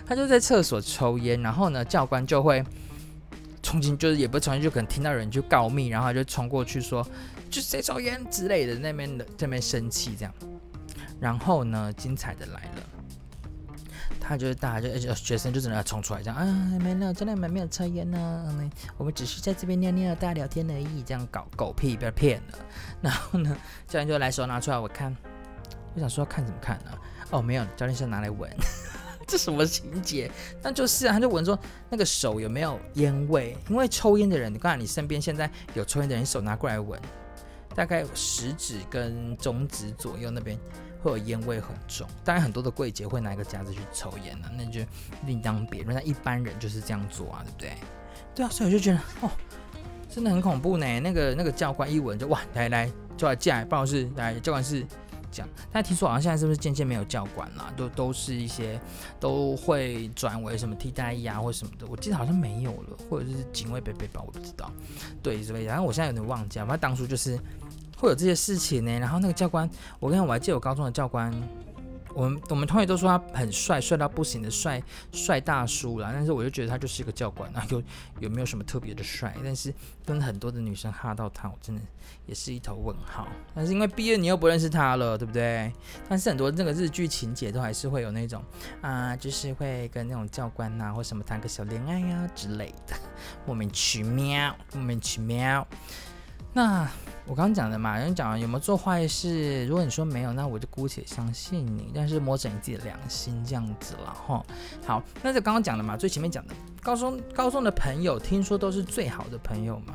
[0.07, 2.65] 他就在厕所抽烟，然后呢，教官就会
[3.68, 7.05] 冲进，就是也不冲进，就可能听到人就告密，然后就冲过去说，
[7.49, 10.34] 就谁抽烟之类的，那边的这边生气这样，
[11.20, 12.84] 然后呢，精彩的来了。
[14.22, 16.45] 他就是大家就学生就只能冲出来这样啊，
[16.80, 18.72] 没有，真的没没有抽烟呢。
[18.97, 22.59] 我们只是在这边尿尿、大家聊天而已，这样搞狗屁，不要骗了。
[23.01, 23.53] 然后呢，
[23.86, 25.13] 教练就来手拿出来，我看，
[25.93, 26.91] 我想说看怎么看呢？
[27.32, 28.49] 哦，没有，教练是拿来闻，
[29.28, 30.32] 这什么情节？
[30.63, 31.59] 那就是啊，他就闻说
[31.89, 36.99] 那个手有没有烟味，因为抽烟的人，你看你身边现在有抽烟的人，手拿过来闻，
[37.75, 40.57] 大概食指跟中指左右那边。
[40.99, 44.82] 会有烟味很重，当然很多的柜姐会拿一个夹子去抽烟啊，那就
[45.28, 45.95] 另当别论。
[45.95, 47.78] 那一般人就是这样做啊，对不对？
[48.34, 49.30] 对啊，所以我就觉得哦，
[50.09, 50.99] 真的很恐怖呢。
[50.99, 54.84] 那个那个教官一闻就哇，来来，就来进来办公室来，教官是
[55.32, 55.49] 这样。
[55.71, 57.73] 但听说好像现在是不是渐渐没有教官了？
[57.75, 58.80] 都都是一些
[59.19, 61.86] 都会转为什么替代役啊或什么的。
[61.88, 64.71] 我记得好像没有了，或者是警卫背背包，我不知道。
[65.21, 67.39] 对，之类的然后我现在有点忘记了，反正当初就是。
[67.99, 69.67] 会有这些事情呢，然后那个教官，
[69.99, 71.34] 我跟你，我还记得我高中的教官，
[72.18, 77.84] 我们我们同学都说他很帅，帅到不行的帅帅大叔啦，但是我就觉得他就是一个教官啊， 有
[78.20, 79.36] 有没有什么特别的帅？
[79.43, 79.72] 但是
[80.03, 81.82] 跟很多的女生哈到他，我真的
[82.26, 83.28] 也是一头问号。
[83.53, 85.72] 但是因为毕业你又不认识他了，对不对？
[86.09, 88.43] 但是很多那个日剧情节都还是会有那种
[88.82, 92.95] 啊，就是会跟那种教官呐、啊、或什么谈个小恋爱呀、啊、之类的，
[93.45, 95.68] 莫名其妙，莫名其妙。
[96.57, 96.89] 那
[97.27, 99.63] 我刚刚讲的嘛，人讲有没有做坏事？
[99.67, 101.91] 如果你说没有，那我就姑且相信你。
[101.93, 104.43] 但是摸着你自己的良心这样子了哈。
[104.83, 109.93] 好，那就刚刚讲的嘛，最前面讲的高中高中的朋友，听说都是最好的朋友嘛。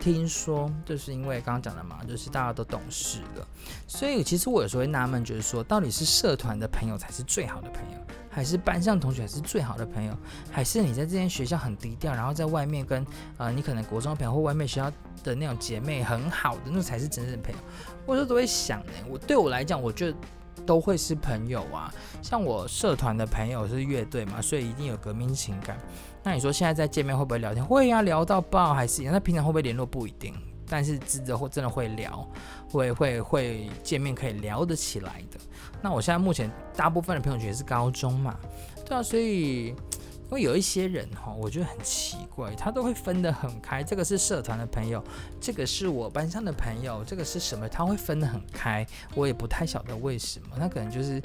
[0.00, 3.46] 听说就是因为刚刚讲的嘛，就是大家都懂事了，
[3.86, 8.01] 所以其实我有时候会纳闷，就是说到底是社团的朋友才是最好的朋友，
[8.34, 10.16] 还是班上同学才是最好的朋友，
[10.50, 13.06] 还是你在这间学校很低调，然后在外面跟
[13.36, 14.90] 呃你可能国中朋友或外面学校
[15.22, 17.58] 的那种姐妹很好的，那才是真正的朋友。
[18.06, 20.16] 我就都会想呢，我对我来讲，我觉得
[20.64, 21.92] 都会是朋友啊。
[22.22, 25.76] 像我社团的朋友是乐队嘛，所以一定有革命情感。
[26.22, 27.62] 那你说现在在见面会不会聊天？
[27.62, 29.12] 会呀、聊到爆还是一样。
[29.12, 30.34] 那平常会不会联络不一定，
[30.68, 32.26] 但是真的会真的会聊，
[32.70, 35.38] 会会会见面可以聊得起来的。
[35.82, 38.38] 那我现在目前大部分的朋友圈是高中嘛，
[38.86, 43.82] 对啊，所以因为有一些人哈，我觉得很奇怪，他都会分得很开。
[43.82, 45.04] 这个是社团的朋友，
[45.38, 47.68] 这个是我班上的朋友，这个是什么？
[47.68, 48.86] 他会分得很开。
[49.14, 51.20] 我也不太晓得为什么，那可能就是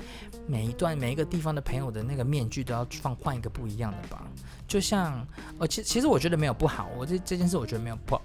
[0.45, 4.27] 每一段每一个地方的朋友的那个面具都要放换一个不一样的吧。
[4.67, 5.25] 就像
[5.57, 8.21] 哦，其其实我觉得没有不好，我这这件事我觉得没有不好。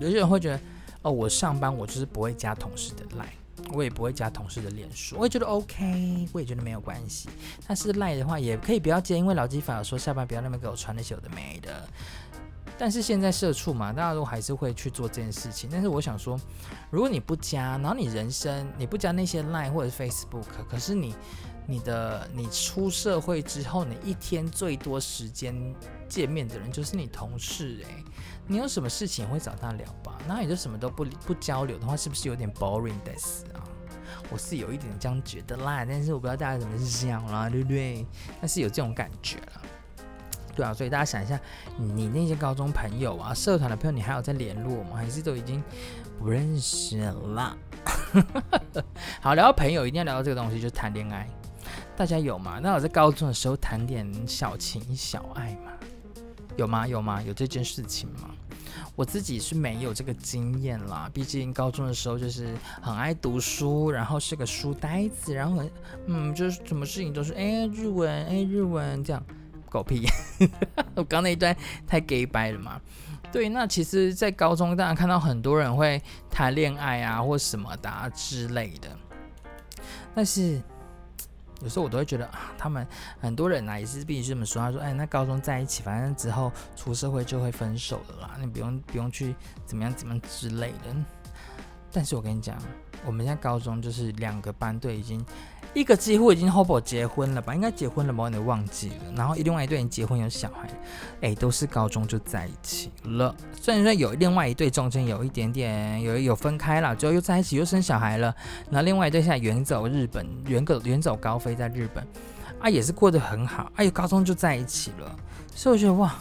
[0.00, 0.60] 有些人会觉得
[1.02, 3.32] 哦，我上班我就是不会加同事的赖。
[3.72, 7.28] 我也不会加同事的脸书，我也觉得 OK，我也觉得没有关系。
[7.66, 11.86] 但是赖的话也可以不要接，因为老机法有说下班不要那边给我传那些有的没的。
[12.80, 15.68] 但是现在社畜嘛，大家都还是会去做这件事情。
[15.72, 16.40] 但是我想说，
[16.90, 21.12] 如果你不加，然后你人生你不加那些赖或者 Facebook，可是你
[21.66, 25.74] 你的你出社会之后，你一天最多时间
[26.08, 28.04] 见面的人就是你同事诶、
[28.48, 30.18] 你有什么事情会找他聊吧？
[30.26, 33.62] 那你就什么都不不交流的话，是不是有点 boring 的死啊？
[34.30, 38.06] 我是有一点这样觉得啦，但是我不知道大家怎么想啦，对不对？
[38.40, 39.62] 但是有这种感觉了，
[40.56, 40.72] 对啊。
[40.72, 41.38] 所以大家想一下，
[41.76, 44.96] 你那些高中朋友啊、社团的朋友，你还有在联络吗？
[44.96, 45.62] 还是都已经
[46.18, 47.56] 不认识了？
[49.20, 51.28] 好，聊到朋友，一定要聊到这个东西，就是谈恋爱。
[51.96, 52.58] 大家有吗？
[52.62, 55.72] 那我在高中的时候谈点小情小爱吗？
[56.56, 56.86] 有吗？
[56.86, 57.22] 有吗？
[57.22, 58.30] 有这件事情吗？
[58.96, 65.70] 我自己是没有这个经验啦，毕竟高中的时候就是很爱读书，然后是个书呆子，然后很
[66.06, 69.22] 嗯，就是什么事情都是哎日文哎日文这样，
[69.68, 70.06] 狗屁！
[70.94, 71.56] 我刚那一段
[71.86, 72.80] 太 gay 掰了嘛。
[73.30, 78.88] 对，那其实，在高中当然看到很多人会谈恋爱啊，或什么的、啊、之类的，
[80.14, 80.60] 但是。
[81.60, 82.86] 有时候我都会觉得啊，他们
[83.20, 84.60] 很多人啊也是必须这么说。
[84.62, 89.34] 他说：“哎，那高中在一起，反正之后出社会就会分手的啦，你不用不用去
[89.66, 90.94] 怎么样怎么样之类的。”
[91.90, 92.56] 但是我跟你讲，
[93.04, 95.24] 我们现在高中就是两个班队已经。
[95.74, 97.54] 一个几乎已经 hobo 结婚了吧？
[97.54, 98.24] 应该结婚了吧？
[98.24, 99.12] 我有点忘记了。
[99.14, 100.68] 然后另外一对人结婚有小孩，
[101.20, 103.34] 哎，都是高中就在一起了。
[103.60, 108.34] 虽然说有另外一对中间有一点点有有分开了，之后又在一起又生小孩了。
[108.70, 112.06] 然后另外一对现在远走日本，远走远走高飞在日本，
[112.60, 113.70] 啊，也是过得很好。
[113.76, 115.16] 哎呦，高中就在一起了，
[115.54, 116.14] 所以我觉得哇。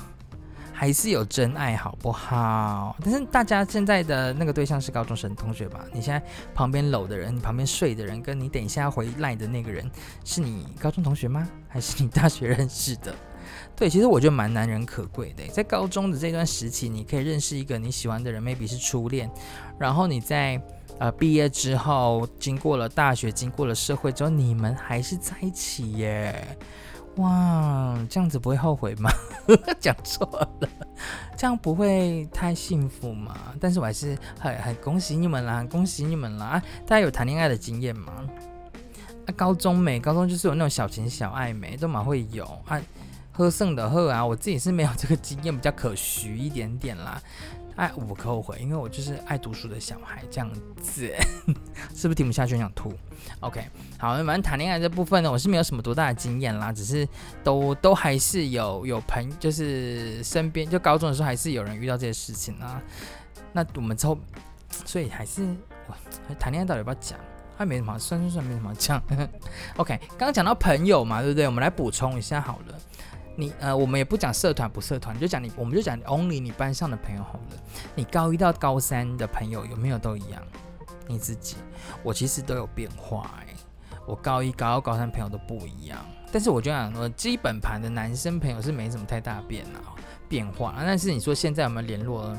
[0.79, 2.95] 还是有真爱，好不好？
[3.03, 5.83] 但是大家现在的那个对象是高中生同学吧？
[5.91, 6.23] 你现在
[6.53, 9.89] 旁边搂的人，你旁边睡的人，跟你等一下回来的那个人，
[10.23, 11.49] 是你高中同学吗？
[11.67, 13.11] 还是你大学认识的？
[13.75, 19.27] 对，其实我觉得蛮难能可贵的，在高中的这段时期，你可以认识一个你喜欢的人，maybe 是初恋，
[19.79, 20.61] 然后你在
[20.99, 26.55] 呃毕业之后，经过了大学，经过了社会之后，你们还是在一起耶。
[27.17, 29.09] 哇，这样子不会后悔吗？
[29.79, 30.69] 讲错了，
[31.35, 33.35] 这样不会太幸福吗？
[33.59, 36.45] 但是我还是很很恭喜你们啦，恭喜你们啦！
[36.45, 38.13] 啊，大家有谈恋爱的经验吗？
[39.25, 42.81] 啊，高中没，高中就是有那种小情小爱没，都蛮会有啊。
[43.31, 47.21] 喝剩的喝啊，我自己是没有这个经验，比较可许一点点啦。
[47.77, 50.51] 爱无可后悔，因为我就是爱读书的小孩，这样
[50.81, 51.13] 子
[51.95, 52.91] 是不是听不下去想吐
[53.39, 53.63] ？OK，
[53.97, 57.07] 好，反正谈恋爱这部分呢，我是没有什么多大的经验啦，只是
[57.43, 62.81] 都都还是有有朋，就是身边就高中的时候还是有人遇到这些事情啊。
[63.53, 64.17] 那我们之后，
[64.85, 65.47] 所以还是
[66.37, 67.17] 谈恋爱到底要不要讲？
[67.55, 69.01] 还没什么，算算算没什么讲。
[69.77, 71.47] OK，刚刚讲到朋友嘛，对不对？
[71.47, 72.79] 我们来补充一下好了。
[73.39, 77.57] 你呃，我们也不讲社团不社团，就讲你，我们就讲 only 你班上的朋友好了。
[77.93, 80.41] 你高一到高三的朋友有没有都一样？
[81.07, 81.55] 你自己，
[82.01, 83.47] 我其实都有变化哎、
[84.07, 89.93] 我高一、高二、高三朋友都不一样，但是我觉得我基本盘的男生朋友是没什么太大变啊
[90.27, 90.73] 变化。
[90.79, 92.35] 但是你说现在有没有联络？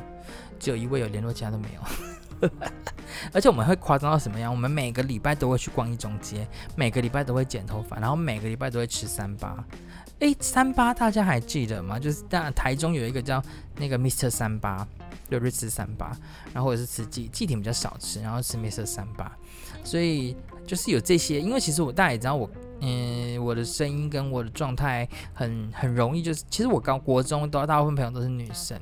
[0.58, 2.50] 只有一位有联络，其他都没有。
[3.32, 4.50] 而且我们会夸张到什么样？
[4.50, 9.64] 我们每个礼拜都会去逛一中街，每个礼拜都会剪头发，然后每个礼拜都会吃三八。
[10.20, 11.98] 诶，三八大家还记得吗？
[11.98, 13.42] 就是当然台中有一个叫
[13.76, 14.28] 那个 Mr.
[14.28, 14.86] 三八，
[15.30, 16.16] 就去吃三八，
[16.52, 18.84] 然后或者是吃鸡鸡挺比较少吃，然后吃 Mr.
[18.84, 19.30] 三八，
[19.84, 21.40] 所以就是有这些。
[21.40, 22.50] 因为其实我大家也知道我，
[22.80, 28.76] 嗯，我的声音跟我的状态很很容易，就是其实我高国中都大部分朋友都是女生，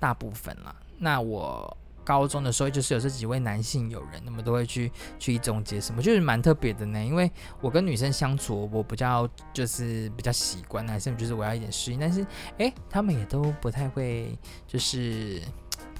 [0.00, 0.74] 大部分啦。
[0.98, 1.76] 那我。
[2.04, 7.02] 高中的时候就是有这几位男性友人，那么都会去去一中街什么，就是蛮特别的呢。
[7.02, 7.30] 因为
[7.60, 12.00] 我跟女生相处，我比较就是比较习惯，男生就是我要一点适应。
[12.00, 12.26] 但是
[12.58, 14.36] 诶，他们也都不太会，
[14.66, 15.40] 就是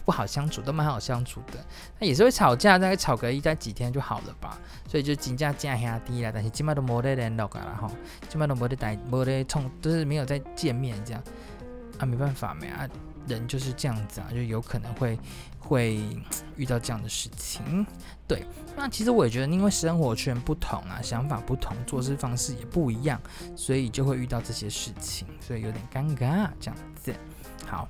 [0.05, 1.65] 不好相处，都蛮好相处的。
[1.99, 4.59] 那也是会吵架，大概吵个一在几天就好了吧。
[4.89, 7.91] 所以就金价降下低了，但是基本都没得联络了哈，
[8.29, 11.23] 基本都没得带，没得冲，都是没有再见面这样
[11.99, 12.89] 啊，没办法没啊。
[13.27, 15.19] 人就是这样子啊，就有可能会
[15.59, 16.01] 会
[16.57, 17.87] 遇到这样的事情。
[18.27, 18.45] 对，
[18.77, 23.21] 那其实我也觉得，因为生活圈不同啊，想法不同，做事方式也不一样，
[23.55, 27.15] 所以就会遇到这些事情，所以有点尴尬这样子。
[27.67, 27.89] 好，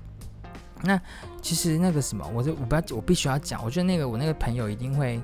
[0.83, 1.01] 那
[1.41, 5.21] 其实那个什么，我就我不要，我必须要讲，我觉得那个我那个朋友一定会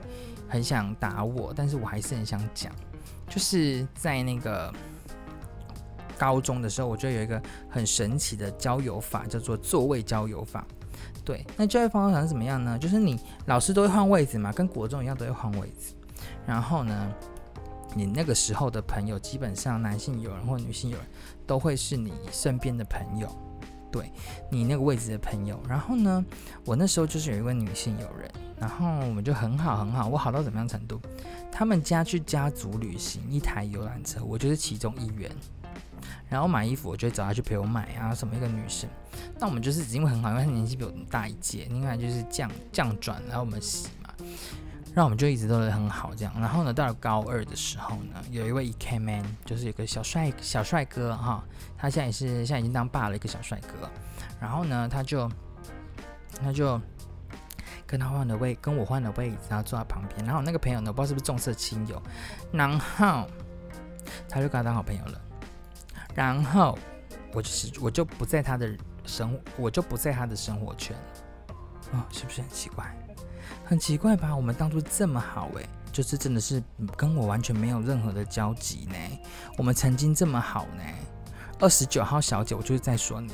[0.48, 2.72] 很想打我，但是我还是很想讲，
[3.28, 4.72] 就是在那个。
[6.18, 7.40] 高中的时候，我就有一个
[7.70, 10.66] 很神奇的交友法，叫做座位交友法。
[11.24, 12.78] 对，那交友方法是怎么样呢？
[12.78, 15.94] 就是你老师都会换位置嘛，跟国中一样都会换位置。
[16.46, 17.12] 然后呢，
[17.94, 21.06] 你那个时候的朋友，基本上男性友人或女性友人，
[21.46, 23.28] 都会是你身边的朋友，
[23.92, 24.10] 对
[24.50, 25.60] 你那个位置的朋友。
[25.68, 26.24] 然后呢，
[26.64, 30.98] 我那时候就是有一位女性友人，然后我们就很好很好，我好到怎么样程度？
[31.52, 35.30] 他们家去家族旅行，一台游览车，我就是其中一员。
[36.28, 38.88] 然后买衣服，我就会找他去陪我买啊，什么一个女生。
[39.38, 44.10] 那我们就是因为很好，因为她年纪比我大一届，另外就是降降转，然后我们洗嘛，
[44.94, 46.34] 然后我们就一直都是很好这样。
[46.38, 51.42] 然后呢，到了高二的时候呢，有一位 EK man，就是有个小帅小帅哥哈，
[51.76, 53.88] 他现在也是现在已经当爸了一个小帅哥。
[54.40, 55.30] 然后呢，他就
[56.42, 56.80] 他就
[57.86, 60.24] 跟他换了位，跟我换了位置，然后坐在旁边。
[60.26, 62.00] 然后那个朋友呢，不知道是不是重色轻友，
[62.52, 63.26] 然后
[64.28, 65.20] 他就跟他当好朋友了。
[66.18, 66.76] 然后
[67.32, 68.68] 我就是我就不在他的
[69.06, 70.96] 生我就不在他的生活圈
[71.92, 72.92] 啊、哦，是不是很奇怪？
[73.64, 74.34] 很奇怪吧？
[74.34, 76.60] 我们当初这么好诶，就是真的是
[76.96, 78.96] 跟我完全没有任何的交集呢。
[79.56, 80.82] 我们曾经这么好呢。
[81.60, 83.32] 二十九号小姐，我就是在说你，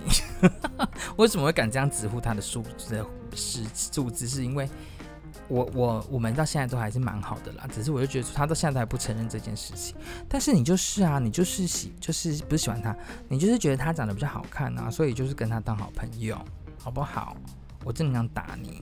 [1.17, 3.03] 为什么会敢这样直呼他的数字
[3.35, 4.29] 是数字？
[4.29, 4.69] 是因为。
[5.49, 9.95] 我我我们到现在都还是蛮好的啦，只是我就觉得他到现在都还不承认这件事情。
[10.29, 12.97] 但是你就是啊，你就是喜就是不是喜欢他，
[13.29, 16.39] 你就是觉得他长得比较好看啊，所以就是跟他当好朋友，
[16.79, 17.37] 好不好？
[17.85, 18.81] 我真的想打你，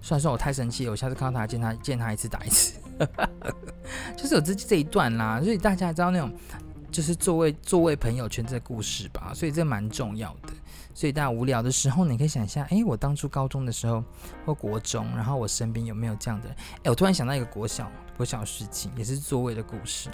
[0.00, 2.78] 虽然说我太生气了，我下次看到他见他见他一次打一次，
[4.16, 5.38] 就是有这这一段啦。
[5.42, 6.32] 所以大家知道那种
[6.90, 10.54] 就是座位座位朋友圈这个故事吧，所以这蛮重要的。
[10.98, 14.02] 所以大家无聊的时候，你可以想一下，诶，我当初高中的时候
[14.44, 16.56] 或国中，然后我身边有没有这样的人？
[16.82, 20.10] 诶，我突然想到一个国小国小事情，也是座位的故事。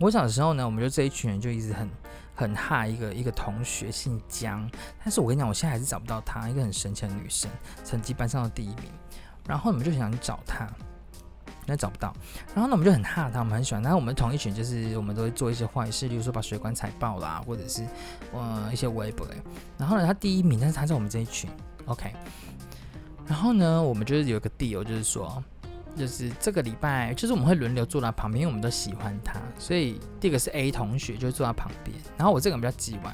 [0.00, 1.88] 我小的时候呢，我们就这一群人就一直很
[2.34, 4.68] 很哈一个一个同学，姓江，
[4.98, 7.48] 但是我跟你讲，我现在还是找不到她，一个很神奇的女生，
[7.84, 8.90] 成绩班上的第一名。
[9.46, 10.68] 然后我们就想找她。
[11.66, 12.14] 那找不到，
[12.54, 13.82] 然后呢，我们就很怕他，我们很喜欢。
[13.82, 17.82] 然后我们同一群，就是我们都会做一些坏事，例如说把水管踩爆啦，或者是
[18.32, 19.26] 呃一些微博。
[19.76, 21.50] 然后呢，他第一名，但是他在我们这一群
[21.86, 22.12] ，OK。
[23.26, 25.42] 然后呢，我们就是有个 deal，就是说，
[25.96, 31.96] 就是这个礼拜，就是我们会轮流坐在旁边，因为我们都喜欢他，所以第一个是 A 同学就坐在旁边。
[32.16, 33.12] 然后我这个人比较机歪，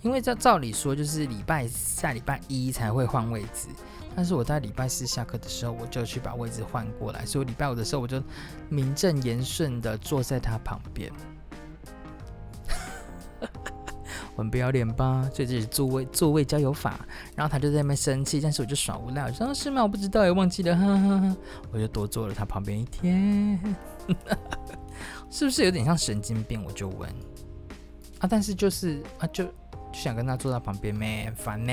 [0.00, 3.68] 因为照照理说，就是礼拜下礼拜一才会换位置。
[4.14, 8.22] 但是我在礼拜四下课的时候，我就去把位置换过来，所以礼拜五的时候，我就
[8.68, 11.10] 名正言顺的坐在他旁边。
[14.34, 15.28] 我很不要脸吧？
[15.32, 17.00] 所以这是座位座位交友法。
[17.34, 19.82] 然后他就在那边生气，但是我就耍无赖，我说是吗？
[19.82, 21.36] 我不知道，也忘记了，哈哈哈。
[21.72, 23.58] 我就多坐了他旁边一天，
[25.30, 26.62] 是不是有点像神经病？
[26.64, 27.08] 我就问
[28.18, 29.46] 啊，但是就是啊就。
[29.92, 31.72] 就想跟他坐在旁边咩，烦呢。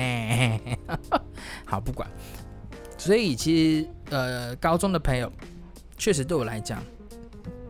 [1.64, 2.08] 好，不管。
[2.96, 5.32] 所以其实呃，高中的朋友
[5.96, 6.82] 确实对我来讲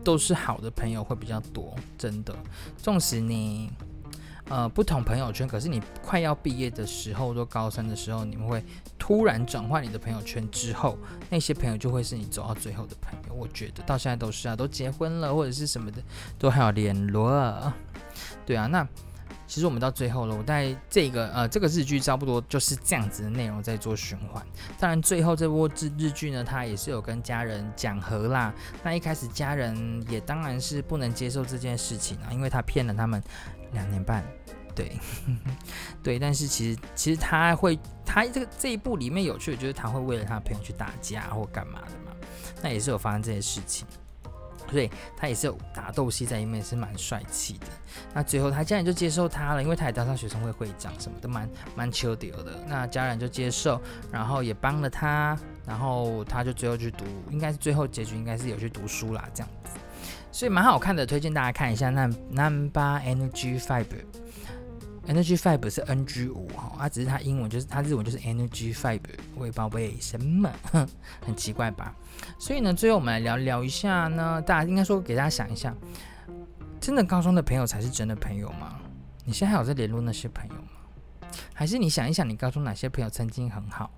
[0.03, 2.35] 都是好的朋友会比较多，真的。
[2.77, 3.71] 纵使你
[4.49, 8.63] 呃不同朋友圈，可是你快要毕业的时候，都高三的时候，你们会
[8.97, 10.97] 突然转换你的朋友圈之后，
[11.29, 13.35] 那些朋友就会是你走到最后的朋友。
[13.35, 16.01] 我觉得到现在都是啊，都结婚了或者是什么的，
[16.39, 17.71] 都还有联络。
[18.47, 18.87] 对啊，那。
[19.49, 24.45] 其实我们到最后了，我在这个呃这个日剧差不多就是这样子的内容在做循环。
[24.79, 28.53] 当然最后这波日日剧呢，他也是有跟家人讲和啦。
[28.83, 33.19] 那一开始家人也当然是不能接受这件事情啊，因为他骗了他们
[33.73, 34.23] 两年半。
[34.75, 34.97] 对，
[36.03, 42.15] 对，但是其实其实他会，他这个这一部里面有趣的就是他会为了他朋友去打架或干嘛的嘛，
[42.61, 43.87] 那也是有发生这些事情。
[44.71, 47.67] 所以他也是有打斗戏在里面，是蛮帅气的。
[48.13, 52.27] 那最后他家人就接受他了，因为他也当上学生会会长什么的，蛮蛮 chill 的。
[52.67, 59.71] 那家人就接受，然后也帮了他，然后他就最后去读，应该是最后结局应该是有去读书啦，这样子。
[60.31, 61.89] 所以蛮好看的，推荐大家看一下。
[61.89, 64.05] 那 Number NG Fiber。
[65.09, 69.01] Energy Five 是 NG 五哈，它只是它英文就是它日文就是 Energy Five，
[69.35, 70.47] 我也不知道为什么，
[71.25, 71.95] 很奇怪吧？
[72.37, 75.75] 所以呢，最后我们来聊聊一下呢，大家应该说给大家想一下，
[76.79, 78.79] 真的高中的朋友才是真的朋友吗？
[79.25, 81.31] 你现在还有在联络那些朋友吗？
[81.55, 83.89] 还是你想一想，你高中哪些朋友曾经很好，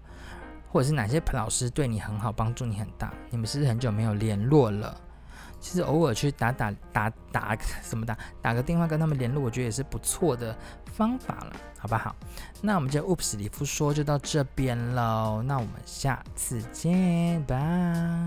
[0.70, 3.14] 或者是哪些老师对你很好，帮助你很大？
[3.30, 4.98] 你们是不是很久没有联络了？
[5.62, 10.54] 其实偶尔去打打打打 什么打打个电话跟他们联络，我觉得也是不错的
[10.94, 12.14] 方法了，好不好？
[12.62, 18.26] 那我们就 Oops 里夫说就到这边喽，那我们下次见，拜。